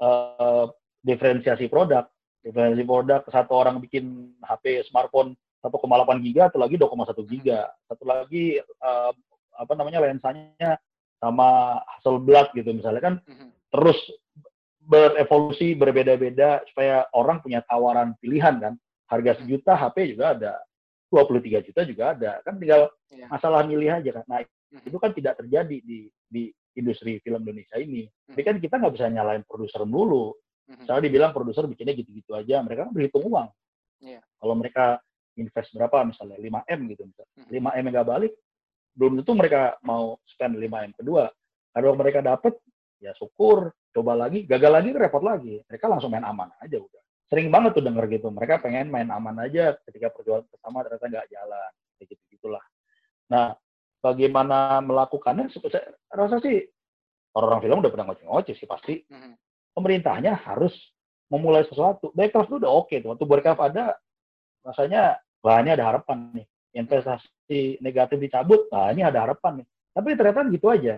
[0.00, 0.64] eh,
[1.04, 2.08] diferensiasi produk.
[2.40, 7.68] Diferensiasi produk satu orang bikin HP smartphone 1,8 giga satu lagi 2,1 giga.
[7.86, 9.12] Satu lagi eh,
[9.58, 10.78] apa namanya lensanya
[11.18, 13.14] sama Hasselblad gitu misalnya kan.
[13.26, 13.48] Mhm.
[13.68, 14.00] terus
[14.88, 18.74] berevolusi berbeda-beda supaya orang punya tawaran pilihan kan.
[19.12, 20.54] Harga sejuta HP juga ada.
[21.12, 22.40] 23 juta juga ada.
[22.44, 23.28] Kan tinggal Iya.
[23.28, 24.24] masalah milih aja kan.
[24.24, 24.40] Nah.
[24.84, 28.04] Itu kan tidak terjadi di di industri film Indonesia ini.
[28.28, 28.46] Tapi Mhm.
[28.46, 30.34] kan kita nggak bisa nyalain produser dulu.
[30.68, 30.84] Mhm.
[30.84, 33.48] misalnya dibilang produser bikinnya gitu-gitu aja mereka kan berhitung uang.
[34.04, 34.20] Iya.
[34.36, 35.00] kalau mereka
[35.34, 37.50] invest berapa misalnya 5 m gitu misalnya Mhm.
[37.50, 38.32] 5 m yang nggak balik
[38.92, 41.32] belum tentu mereka mau spend 5 m kedua.
[41.72, 42.52] Kalau mereka dapat
[43.00, 45.62] ya syukur coba lagi gagal lagi repot lagi.
[45.64, 47.02] Mereka langsung main aman aja udah.
[47.32, 51.26] Sering banget tuh denger gitu mereka pengen main aman aja ketika perjuangan pertama ternyata nggak
[51.32, 52.64] jalan kayak gitu gitulah
[53.28, 53.52] nah
[53.98, 56.62] bagaimana melakukannya saya rasa sih
[57.34, 59.32] orang-orang film udah pernah ngoceh-ngoceh sih pasti Mhm.
[59.74, 60.74] pemerintahnya harus
[61.28, 63.84] memulai sesuatu Backcraft itu udah oke tuh waktu Backcraft ada
[64.64, 65.18] rasanya
[65.62, 70.66] ini ada harapan nih investasi negatif dicabut nah ini ada harapan nih tapi ternyata gitu
[70.68, 70.94] aja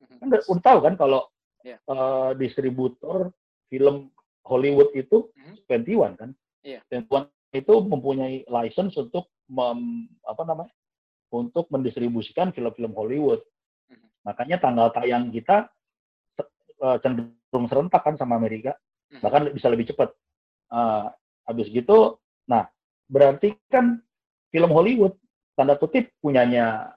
[0.00, 0.16] Mhm.
[0.20, 1.20] kan udah, udah tahu kan kalau
[1.60, 1.76] Iya.
[1.76, 3.28] eh, distributor
[3.68, 4.08] film
[4.48, 5.54] Hollywood itu Mhm.
[5.68, 6.30] 21 kan
[6.64, 6.80] Iya.
[6.88, 10.72] 21 itu mempunyai license untuk mem- apa namanya
[11.30, 13.40] untuk mendistribusikan film-film Hollywood
[13.90, 14.06] Mhm.
[14.26, 15.70] makanya tanggal tayang kita
[16.80, 18.74] eh, cenderung serentak kan sama Amerika
[19.10, 19.20] Mhm.
[19.22, 20.12] bahkan bisa lebih cepat
[20.70, 21.06] Eh,
[21.50, 22.14] habis gitu
[22.46, 22.70] nah
[23.10, 23.98] berarti kan
[24.54, 25.18] film Hollywood
[25.58, 26.94] tanda kutip punyanya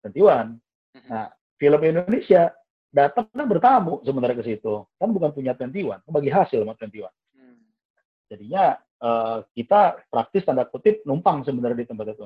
[0.00, 0.56] 21
[0.96, 1.06] Mhm.
[1.12, 1.28] Nah,
[1.60, 2.50] film Indonesia
[2.90, 4.88] datang kan bertamu sebenarnya ke situ.
[4.98, 7.12] Kan bukan punya 21, kan bagi hasil sama 21.
[7.36, 7.60] Mhm.
[8.32, 12.24] Jadinya eh, kita praktis tanda kutip numpang sebenarnya di tempat itu.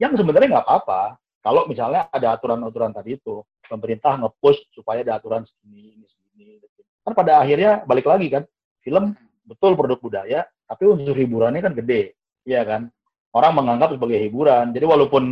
[0.00, 3.44] Yang sebenarnya nggak apa-apa kalau misalnya ada aturan-aturan tadi itu.
[3.70, 6.58] Pemerintah nge-push supaya ada aturan segini, ini, segini.
[7.06, 8.42] Kan pada akhirnya balik lagi kan,
[8.82, 9.14] film
[9.46, 12.18] betul produk budaya, tapi unsur hiburannya kan gede.
[12.42, 12.90] Iya kan?
[13.34, 14.74] orang menganggap sebagai hiburan.
[14.74, 15.24] Jadi walaupun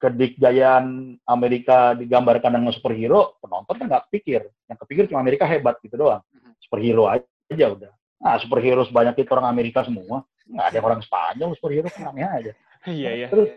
[0.00, 4.48] kedikjayaan Amerika digambarkan dengan superhero, penonton kan nggak pikir.
[4.64, 6.24] Yang kepikir cuma Amerika hebat gitu doang.
[6.32, 6.56] Mhm.
[6.64, 7.92] Superhero aja udah.
[8.20, 10.24] Nah, superhero sebanyak itu orang Amerika semua.
[10.48, 12.52] Nggak ada orang Spanyol superhero kan aneh aja.
[12.88, 13.26] Iya, iya.
[13.28, 13.48] Terus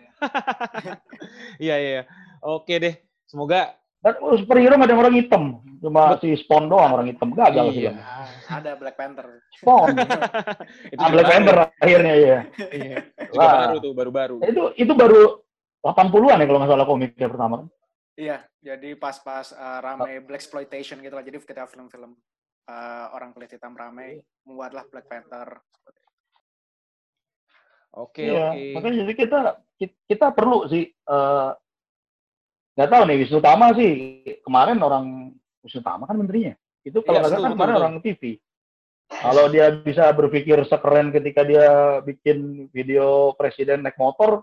[1.63, 2.01] Iya, iya.
[2.43, 2.95] Oke deh.
[3.27, 5.43] Semoga dan oh, superhero nggak ada orang hitam.
[5.79, 7.31] Cuma si Spawn doang orang hitam.
[7.31, 7.87] Gagal sih.
[7.87, 7.95] Iya.
[8.03, 8.27] Ah,
[8.59, 9.39] ada Black Panther.
[9.63, 9.95] Spawn.
[10.93, 11.31] itu Ah, juga Black baru.
[11.31, 12.39] Panther akhirnya ya.
[12.67, 12.97] Iya.
[13.31, 13.55] Juga Wah.
[13.63, 14.35] baru tuh, baru-baru.
[14.43, 15.21] Itu itu baru
[15.87, 17.55] 80-an ya kalau nggak salah komiknya pertama.
[17.63, 17.67] kan?
[18.13, 21.23] Iya, jadi pas-pas uh, rame Black exploitation gitu lah.
[21.23, 22.13] Jadi ketika film-film
[22.67, 25.63] uh, orang kulit hitam rame, membuatlah Black Panther.
[27.93, 28.63] Oke, Iya, oke.
[28.73, 29.39] makanya jadi kita
[29.77, 31.49] ki- kita perlu sih eh,
[32.73, 33.91] nggak tahu nih Wisnu Tama sih
[34.41, 35.29] kemarin orang
[35.61, 36.57] Wisnu Tama kan menterinya.
[36.81, 38.23] Itu kalau Iya, nggak kan kemarin betul, orang TV.
[39.13, 44.41] Kalau dia bisa berpikir sekeren ketika dia bikin video presiden naik motor,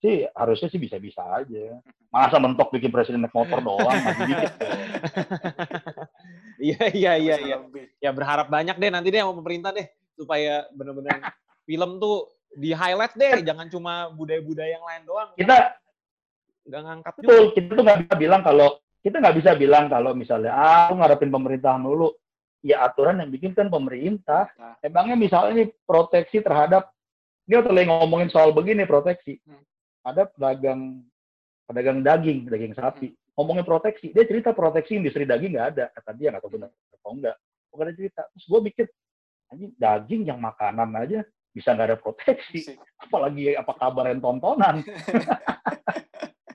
[0.00, 1.76] sih harusnya sih bisa-bisa aja.
[2.08, 4.50] Masa mentok bikin presiden naik motor doang, masih dikit.
[6.56, 7.56] Iya, iya, iya, iya.
[8.00, 9.84] Ya berharap banyak deh nanti deh sama pemerintah deh
[10.16, 11.20] supaya bener-bener
[11.68, 15.28] film tuh di highlight deh, jangan cuma budaya-budaya yang lain doang.
[15.36, 15.76] Kita
[16.66, 17.20] Nggak ngangkat juga.
[17.22, 18.68] betul, kita tuh nggak bisa bilang kalau
[19.04, 22.10] kita nggak bisa bilang kalau misalnya ah lu ngarepin pemerintahan dulu.
[22.66, 24.50] Ya aturan yang bikin kan pemerintah.
[24.58, 26.90] Nah, Emangnya misalnya nih proteksi terhadap
[27.46, 29.38] dia waktu lagi ngomongin soal begini proteksi.
[29.46, 29.62] Hmm.
[30.02, 31.06] Ada pedagang
[31.70, 33.14] pedagang daging, daging sapi.
[33.38, 35.84] Ngomongin proteksi, dia cerita proteksi industri daging nggak ada.
[35.94, 37.36] Kata dia nggak tahu benar atau enggak.
[37.70, 38.22] Bukan ada cerita.
[38.34, 38.86] Terus gue mikir,
[39.54, 41.20] anjing daging yang makanan aja
[41.56, 42.76] bisa nggak ada proteksi.
[43.00, 44.84] Apalagi apa kabar yang tontonan.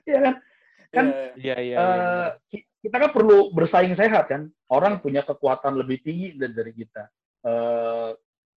[0.06, 0.34] Iya kan?
[0.92, 1.78] Kan, Iya, Iya, iya, iya.
[1.78, 4.50] Eh, ki- kita kan perlu bersaing sehat kan.
[4.70, 7.02] Orang punya kekuatan lebih tinggi dari, dari kita.
[7.42, 8.10] Eh,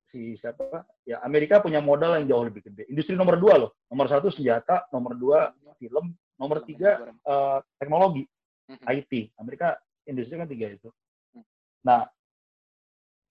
[0.10, 0.84] si siapa?
[1.06, 2.90] Ya Amerika punya modal yang jauh lebih gede.
[2.90, 3.72] Industri nomor dua loh.
[3.90, 8.26] Nomor satu senjata, nomor dua film, nomor tiga eh, teknologi.
[8.66, 9.38] IT.
[9.38, 9.78] Amerika
[10.10, 10.90] industri kan tiga itu.
[11.38, 11.46] Hmm.
[11.86, 12.02] Nah,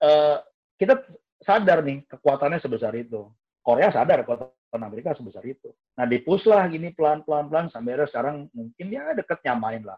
[0.01, 0.39] eh,
[0.79, 1.03] kita
[1.45, 3.29] sadar nih kekuatannya sebesar itu.
[3.65, 5.73] Korea sadar kekuatan Amerika sebesar itu.
[5.97, 9.97] Nah, dipus lah gini pelan-pelan pelan sampai akhirnya sekarang mungkin ya deket nyamain lah.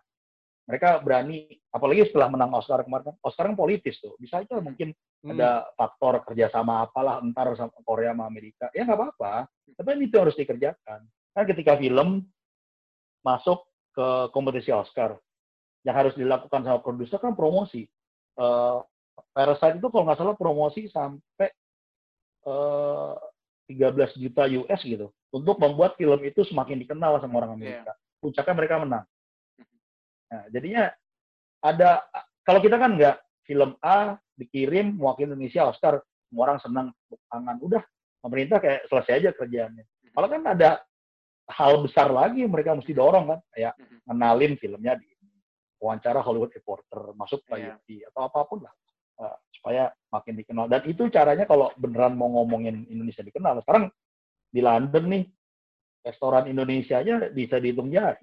[0.67, 4.19] Mereka berani, apalagi setelah menang Oscar kemarin, kan, Oscar kan politis tuh.
[4.19, 4.91] Bisa aja mungkin
[5.27, 5.35] Hmm.
[5.35, 8.71] ada faktor kerjasama apalah entar sama Korea sama Amerika.
[8.71, 9.51] Ya nggak apa-apa.
[9.75, 11.01] Tapi kan itu harus dikerjakan.
[11.35, 12.23] Kan ketika film
[13.27, 15.19] masuk ke kompetisi Oscar,
[15.83, 17.87] yang harus dilakukan sama produser kan promosi.
[18.39, 18.79] Eh,
[19.37, 21.53] Parasite itu kalau nggak salah promosi sampai
[22.49, 23.15] eh,
[23.69, 27.93] 13 juta US gitu untuk membuat film itu semakin dikenal sama orang Amerika.
[28.17, 29.05] Puncaknya mereka menang.
[30.33, 30.89] Nah, jadinya
[31.61, 32.01] ada
[32.47, 36.87] kalau kita kan nggak film A dikirim mewakili Indonesia Oscar, semua orang senang
[37.29, 37.83] tangan, udah
[38.25, 39.85] pemerintah kayak selesai aja kerjaannya.
[40.17, 40.71] Kalau kan ada
[41.47, 43.99] hal besar lagi yang mereka mesti dorong kan, kayak Mhm.
[44.09, 45.09] kenalin filmnya di
[45.79, 47.55] wawancara Hollywood Reporter, masuk ke.
[47.55, 48.73] IFT, atau apa pun lah.
[49.21, 50.67] Eh, supaya makin dikenal.
[50.71, 53.65] Dan itu caranya kalau beneran mau ngomongin Indonesia dikenal.
[53.65, 53.91] Sekarang
[54.53, 55.25] di London nih,
[56.07, 58.23] restoran Indonesia aja bisa dihitung jari.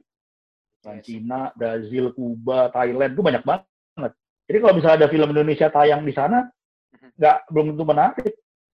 [0.83, 0.99] Sih.
[1.03, 4.11] Cina, Brazil, Kuba, Thailand, itu banyak banget.
[4.43, 6.43] Jadi kalau misalnya ada film Indonesia tayang di sana,
[6.93, 7.09] Mhm.
[7.15, 8.33] nggak belum tentu menarik.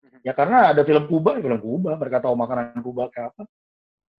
[0.05, 0.19] Mhm.
[0.21, 3.43] Ya karena ada film Kuba, ya film Kuba, mereka tahu makanan Kuba kayak apa.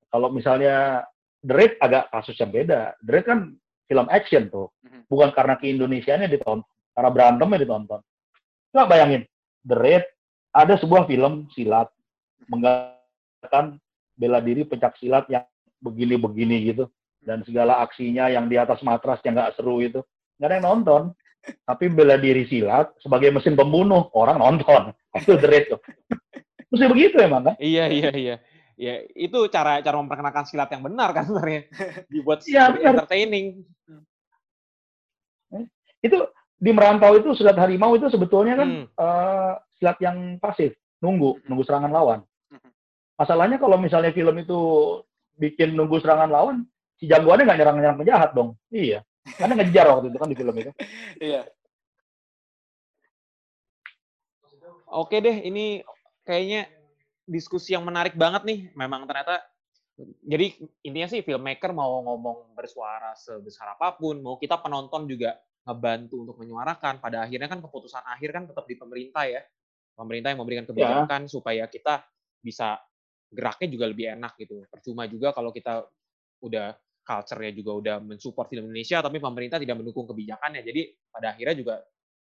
[0.10, 1.06] Kalau misalnya
[1.46, 2.98] The Raid agak kasus yang beda.
[3.06, 3.40] The Raid kan
[3.86, 4.74] film action tuh.
[4.82, 5.06] Mhm.
[5.06, 6.66] Bukan karena ke-Indonesianya ditonton,
[6.96, 8.02] karena berantemnya ditonton.
[8.72, 9.28] Coba bayangin,
[9.68, 10.06] The Raid
[10.56, 11.92] ada sebuah film silat
[12.48, 13.76] menggambarkan
[14.16, 15.44] bela diri pencak silat yang
[15.84, 16.88] begini-begini gitu
[17.20, 20.00] dan segala aksinya yang di atas matras yang nggak seru itu
[20.40, 21.02] nggak ada yang nonton
[21.68, 25.82] tapi bela diri silat sebagai mesin pembunuh orang nonton itu The Raid tuh
[26.72, 28.36] mesti begitu emang kan Iya, iya, iya.
[28.76, 31.64] Ya, itu cara cara memperkenalkan silat yang benar kan sebenarnya.
[32.12, 32.76] Dibuat benar.
[32.76, 33.64] entertaining.
[36.04, 36.22] itu
[36.56, 38.86] di merantau itu silat harimau itu sebetulnya kan Hmm.
[38.88, 40.72] eh, silat yang pasif
[41.04, 41.46] nunggu Mhm.
[41.52, 42.20] nunggu serangan lawan
[42.52, 42.70] Mhm.
[43.20, 44.60] masalahnya kalau misalnya film itu
[45.36, 46.64] bikin nunggu serangan lawan
[46.96, 49.04] si jagoannya nggak nyerang nyerang penjahat dong iya
[49.36, 50.72] karena ngejar waktu itu kan di film itu
[51.22, 51.44] Iya.
[54.86, 55.84] Oke deh, ini
[56.24, 56.70] kayaknya
[57.26, 58.60] diskusi yang menarik banget nih.
[58.78, 59.44] Memang ternyata
[60.24, 65.36] jadi intinya sih filmmaker mau ngomong bersuara sebesar apa pun, mau kita penonton juga
[65.66, 67.02] ngebantu untuk menyuarakan.
[67.02, 69.42] Pada akhirnya kan keputusan akhir kan tetap di pemerintah ya.
[69.96, 72.04] Pemerintah yang memberikan kebijakan supaya kita
[72.44, 72.78] bisa
[73.32, 74.64] geraknya juga lebih enak gitu.
[74.70, 75.88] Percuma juga kalau kita
[76.44, 80.62] udah culture-nya juga udah mensupport film Indonesia, tapi pemerintah tidak mendukung kebijakannya.
[80.62, 81.76] Jadi pada akhirnya juga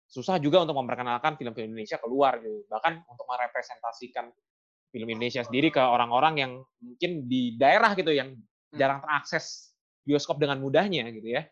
[0.06, 2.66] susah juga untuk memperkenalkan film-film Indonesia keluar gitu.
[2.70, 4.30] Bahkan untuk merepresentasikan
[4.94, 8.78] film Indonesia sendiri ke orang-orang yang mungkin di daerah gitu yang Hmm.
[8.82, 9.72] jarang terakses
[10.02, 11.46] bioskop dengan mudahnya gitu ya.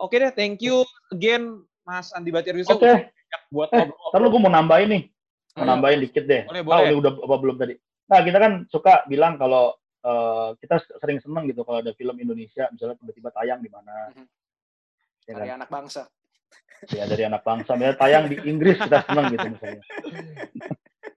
[0.00, 0.80] Oke deh, thank you
[1.10, 3.12] again Mas Andi Batir Yusuf Oke,
[3.52, 3.84] buat Eh,
[4.16, 5.02] lu gue mau nambahin nih.
[5.52, 5.70] Mau Hmm.
[5.76, 6.48] nambahin dikit deh.
[6.48, 6.84] Boleh, boleh.
[6.88, 7.74] ini udah apa belum tadi?
[8.08, 12.64] Nah, kita kan suka bilang kalau eh, kita sering seneng gitu kalau ada film Indonesia
[12.72, 14.08] misalnya tiba-tiba tayang di mana.
[14.10, 14.24] Mhm.
[15.28, 15.56] Ya Dari kan?
[15.60, 16.02] anak bangsa.
[16.88, 19.82] Ya dari anak bangsa, misalnya tayang di Inggris kita seneng gitu misalnya.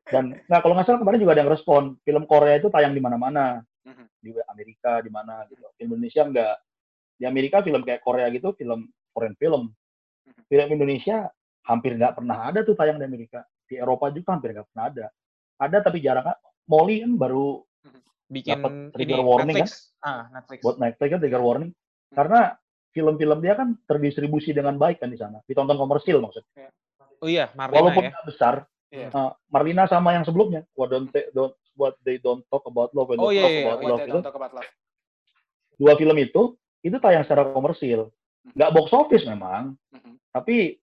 [0.06, 3.00] Dan nah kalau nggak salah kemarin juga ada yang respon film Korea itu tayang di
[3.00, 4.06] mana-mana Mhm.
[4.20, 5.64] di Amerika di mana gitu.
[5.74, 6.56] Film Indonesia enggak.
[7.18, 9.70] Di Amerika film kayak Korea gitu film Korean film.
[10.26, 10.42] Mhm.
[10.50, 11.30] Film Indonesia
[11.64, 13.44] hampir nggak pernah ada tuh tayang di Amerika.
[13.70, 15.06] Di Eropa juga hampir nggak pernah ada.
[15.62, 16.28] Ada tapi jarang.
[16.68, 17.60] Molly kan baru
[18.32, 19.68] bikin dapat ini trigger warning kan?
[19.68, 19.92] Netflix.
[20.02, 20.60] Ah, Netflix.
[20.64, 21.72] buat Netflix kan trigger warning
[22.14, 22.40] karena
[22.94, 25.42] film-film dia kan terdistribusi dengan baik kan di sana.
[25.44, 26.70] Ditonton komersil maksudnya.
[27.20, 28.20] Oh iya, Marlina Walaupun ya.
[28.28, 28.54] besar,
[28.94, 29.08] Iya.
[29.10, 33.10] uh, Marlina sama yang sebelumnya, what don't they, don't what they don't talk about love,
[33.10, 33.74] when Oh, iya, talk iya, about iya.
[33.74, 34.70] What love they itu, don't talk about love.
[35.74, 36.42] dua film itu
[36.84, 38.12] itu tayang secara komersil,
[38.44, 38.52] Hmm.
[38.60, 40.14] nggak box office memang, Mhm.
[40.36, 40.76] tapi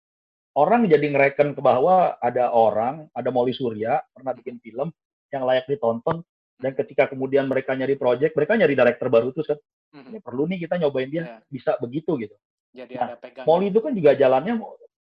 [0.57, 4.89] orang jadi ngereken ke bahwa ada orang, ada Molly Surya pernah bikin film
[5.31, 6.25] yang layak ditonton
[6.59, 9.61] dan ketika kemudian mereka nyari project, mereka nyari director baru terus kan,
[10.09, 11.37] ini perlu nih kita nyobain dia Iya.
[11.53, 12.35] bisa begitu gitu.
[12.73, 13.43] Jadi Nah, ada.
[13.45, 14.57] Molly itu kan juga jalannya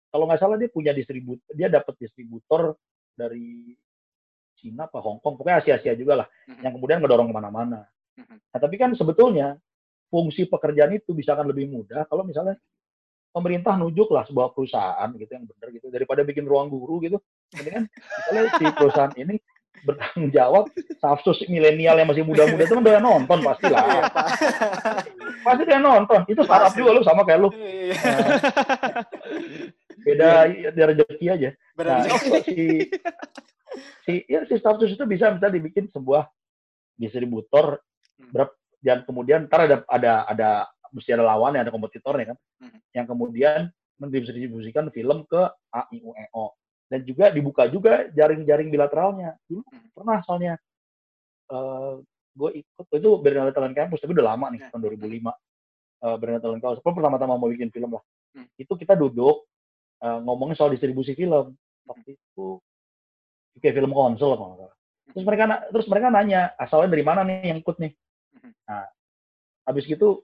[0.09, 2.75] kalau nggak salah dia punya distributor, dia dapat distributor
[3.15, 3.77] dari
[4.59, 6.27] Cina apa Hong Kong, pokoknya Asia-Asia juga lah,
[6.65, 7.87] yang kemudian ngedorong ke mana-mana.
[8.19, 9.55] Nah, tapi kan sebetulnya
[10.09, 12.57] fungsi pekerjaan itu bisa akan lebih mudah kalau misalnya
[13.29, 17.21] pemerintah nujuk lah sebuah perusahaan gitu yang benar gitu daripada bikin ruang guru gitu.
[17.53, 19.37] Kan misalnya si perusahaan ini
[19.79, 20.65] bertanggung jawab
[20.99, 24.11] safsus milenial yang masih muda-muda itu kan doyan nonton pasti Iya, lah.
[24.11, 24.27] Pak.
[25.47, 26.21] Pasti doyan nonton.
[26.27, 26.79] Itu startup Pasti.
[26.83, 27.49] juga lu sama kayak lu.
[27.55, 27.95] Iya.
[30.19, 31.49] Nah, beda ya, rezeki aja.
[31.79, 32.01] Nah,
[32.49, 32.91] si
[34.09, 36.27] si ya si itu bisa bisa dibikin sebuah
[36.97, 37.79] distributor
[38.19, 38.35] Hmm.
[38.35, 40.49] berapa dan kemudian ntar ada ada ada
[40.91, 42.79] mesti ada lawan ada kompetitornya kan Hmm.
[42.95, 43.61] yang kemudian
[43.99, 46.55] mendistribusikan film ke A I U E O
[46.89, 49.89] dan juga dibuka juga jaring-jaring bilateralnya dulu Hmm.
[49.95, 50.55] pernah soalnya
[52.39, 54.69] gue ikut itu Berlin Talent Campus tapi udah lama nih Ya.
[54.71, 55.33] tahun 2005
[56.05, 58.05] uh, Berlin Talent Campus pertama-tama mau bikin film lah
[58.37, 58.45] Hmm.
[58.61, 59.49] itu kita duduk
[59.99, 62.61] eh, ngomongin soal distribusi film waktu itu
[63.59, 64.77] kayak film konsol kalau nggak salah.
[65.11, 67.91] Terus mereka terus mereka nanya asalnya dari mana nih yang ikut nih.
[68.69, 68.77] Mhm.
[68.77, 68.87] Nah,
[69.65, 70.23] habis gitu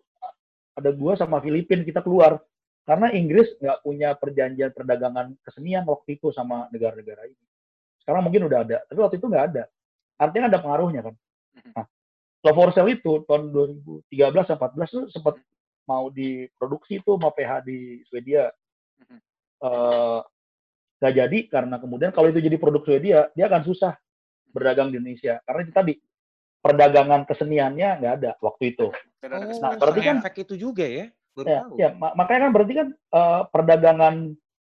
[0.77, 2.43] ada gua sama Filipin kita keluar
[2.85, 7.45] karena Inggris nggak punya perjanjian perdagangan kesenian waktu itu sama negara-negara ini.
[8.05, 9.65] Sekarang mungkin udah ada, tapi waktu itu nggak ada.
[10.21, 11.15] Artinya ada pengaruhnya kan.
[11.57, 11.73] Mhm.
[11.73, 11.87] Nah,
[12.45, 15.41] Love for Sale itu tahun 2013 14 tuh sempat
[15.89, 18.53] mau diproduksi tuh sama PH di Swedia.
[19.01, 19.19] Mhm.
[19.65, 20.21] Eh,
[21.01, 23.97] nggak jadi karena kemudian kalau itu jadi produk Swedia, dia akan susah
[24.53, 25.95] berdagang di Indonesia karena itu tadi
[26.65, 28.89] perdagangan keseniannya nggak ada waktu itu.
[29.21, 29.81] Tidak ada Oh, kesempatan.
[29.85, 31.07] berarti kan- efek itu juga ya.
[31.35, 31.75] Baru Ya, tahu.
[31.77, 34.15] ya ma- makanya kan berarti kan eh, perdagangan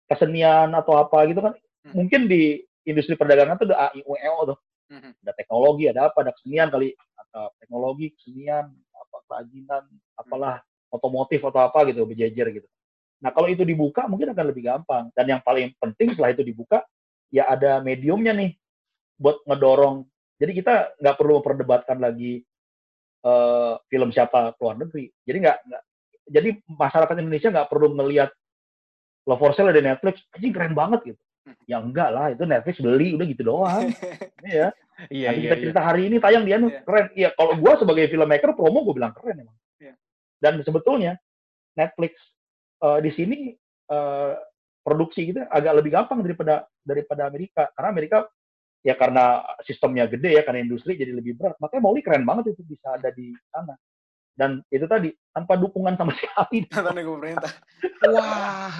[0.05, 1.93] kesenian atau apa gitu kan Hmm.
[1.95, 4.59] mungkin di industri perdagangan tuh ada AIUEO tuh
[4.89, 5.11] Mhm.
[5.21, 9.83] ada teknologi ada apa ada kesenian kali atau teknologi kesenian apa kerajinan
[10.15, 12.69] apalah otomotif atau apa gitu berjejer gitu
[13.19, 16.87] nah kalau itu dibuka mungkin akan lebih gampang dan yang paling penting setelah itu dibuka
[17.29, 18.55] ya ada mediumnya nih
[19.19, 20.07] buat ngedorong
[20.37, 22.45] jadi kita nggak perlu memperdebatkan lagi
[23.25, 25.59] eh, film siapa keluar negeri jadi nggak
[26.27, 28.31] jadi masyarakat Indonesia nggak perlu ngelihat
[29.27, 31.21] Love for Sale ada di Netflix anjing keren banget gitu
[31.67, 33.91] ya enggak lah itu Netflix beli udah gitu doang
[34.47, 34.71] Iya.
[35.13, 35.63] Iya, Nanti iya, kita iya.
[35.69, 36.81] cerita hari ini tayang dia nih Iya.
[36.89, 37.07] keren.
[37.13, 39.57] Iya, kalau gua sebagai filmmaker promo gue bilang keren emang.
[39.77, 39.93] Iya.
[40.41, 41.21] Dan sebetulnya
[41.77, 42.17] Netflix
[42.81, 43.39] eh, di sini
[43.93, 44.33] eh,
[44.81, 47.69] produksi gitu agak lebih gampang daripada daripada Amerika.
[47.77, 48.19] Karena Amerika
[48.87, 51.59] ya karena sistemnya gede ya karena industri jadi lebih berat.
[51.59, 53.75] Makanya Molly keren banget itu bisa ada di sana.
[54.37, 56.63] Dan itu tadi tanpa dukungan sama sekali.
[56.71, 57.51] Tangan pemerintah.
[58.07, 58.71] Wah.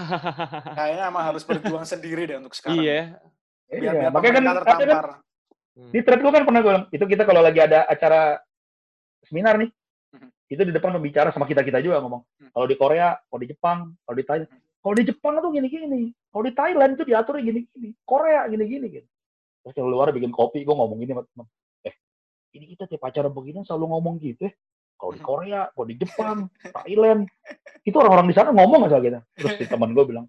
[0.73, 2.79] Kayaknya emang harus berjuang sendiri deh untuk sekarang.
[2.79, 3.19] iya.
[3.67, 5.07] Biar, Iya, biar makanya kan ada kan tertampar.
[5.77, 5.91] Hmm.
[5.93, 8.41] di thread gue kan pernah gue bilang itu kita kalau lagi ada acara
[9.23, 9.69] seminar nih
[10.15, 10.29] Mhm.
[10.49, 12.49] itu di depan pembicara sama kita kita juga ngomong Hmm.
[12.49, 14.49] kalau di Korea kalau di Jepang kalau di Thailand
[14.81, 18.65] kalau di Jepang tuh gini gini kalau di Thailand itu diaturnya gini gini Korea gini
[18.65, 19.09] gini gitu
[19.67, 21.47] terus kalau luar bikin kopi gue ngomong gini sama teman
[21.83, 21.95] eh
[22.55, 24.53] ini kita tiap acara begini selalu ngomong gitu ya.
[24.95, 25.27] Kalau di Mhm.
[25.27, 27.21] Korea kalau di Jepang Thailand.
[27.83, 30.27] Itu orang-orang di sana ngomong asal gitu terus si teman gue bilang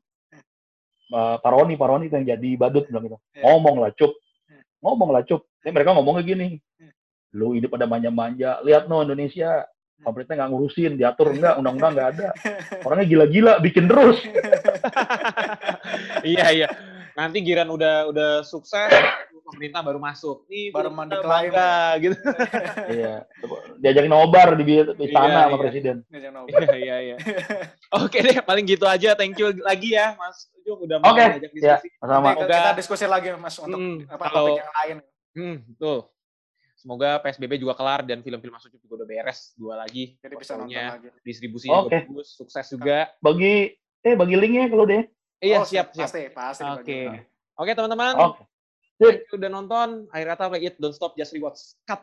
[1.07, 3.17] "Eh, Paroni Paroni itu yang jadi badut bilang gitu.
[3.31, 3.41] Iya.
[3.45, 4.11] ngomong lah cup.
[4.49, 4.61] Hmm.
[4.81, 5.45] ngomong lah cup.
[5.61, 6.91] Ini mereka ngomongnya gini Hmm.
[7.31, 8.59] lu ini pada manja-manja.
[8.61, 9.63] Lihat no Indonesia.
[9.97, 12.27] Pemerintah nggak ngurusin diatur enggak undang-undang nggak ada.
[12.81, 14.17] Orangnya gila-gila bikin terus.
[16.23, 16.67] Iya, iya.
[17.13, 18.93] Nanti giran udah udah sukses,
[19.47, 20.43] pemerintah baru masuk.
[20.45, 22.17] Nih Baru film mandi kita klaim, bangga, gitu.
[22.97, 23.13] Iya.
[23.77, 24.63] Diajakin nobar di
[24.99, 25.57] istana Iya, sama iya.
[25.57, 25.95] presiden.
[26.07, 26.57] Jangan lupa.
[26.59, 27.15] Iya, iya, iya.
[28.03, 29.09] Oke deh, paling gitu aja.
[29.13, 31.89] Thank you lagi ya, Mas Ujung udah mau Oke, ngajak ya, diskusi.
[31.97, 32.11] sama.
[32.11, 34.97] Nanti Semoga- kita diskusi lagi Mas untuk Hmm, apa kalau- topik yang lain.
[35.31, 35.97] Hmm, betul.
[36.77, 40.13] Semoga PSBB juga kelar dan film-film Mas Ucup juga udah beres dua lagi.
[40.15, 41.09] Jadi bisa nonton lagi.
[41.21, 42.05] distribusinya Oke.
[42.05, 43.09] bagus, sukses juga.
[43.17, 45.03] Bagi eh bagi linknya kalau deh.
[45.37, 46.05] Iya, Oh, siap, siap.
[46.05, 46.61] Pasti, pasti.
[46.63, 46.85] Oke.
[46.85, 47.21] dibagi.
[47.55, 48.13] Oke, teman-teman.
[48.19, 48.41] Oke.
[48.97, 50.09] Thank you udah nonton.
[50.09, 51.77] Akhir kata play it, don't stop, just rewatch.
[51.85, 52.01] Cut.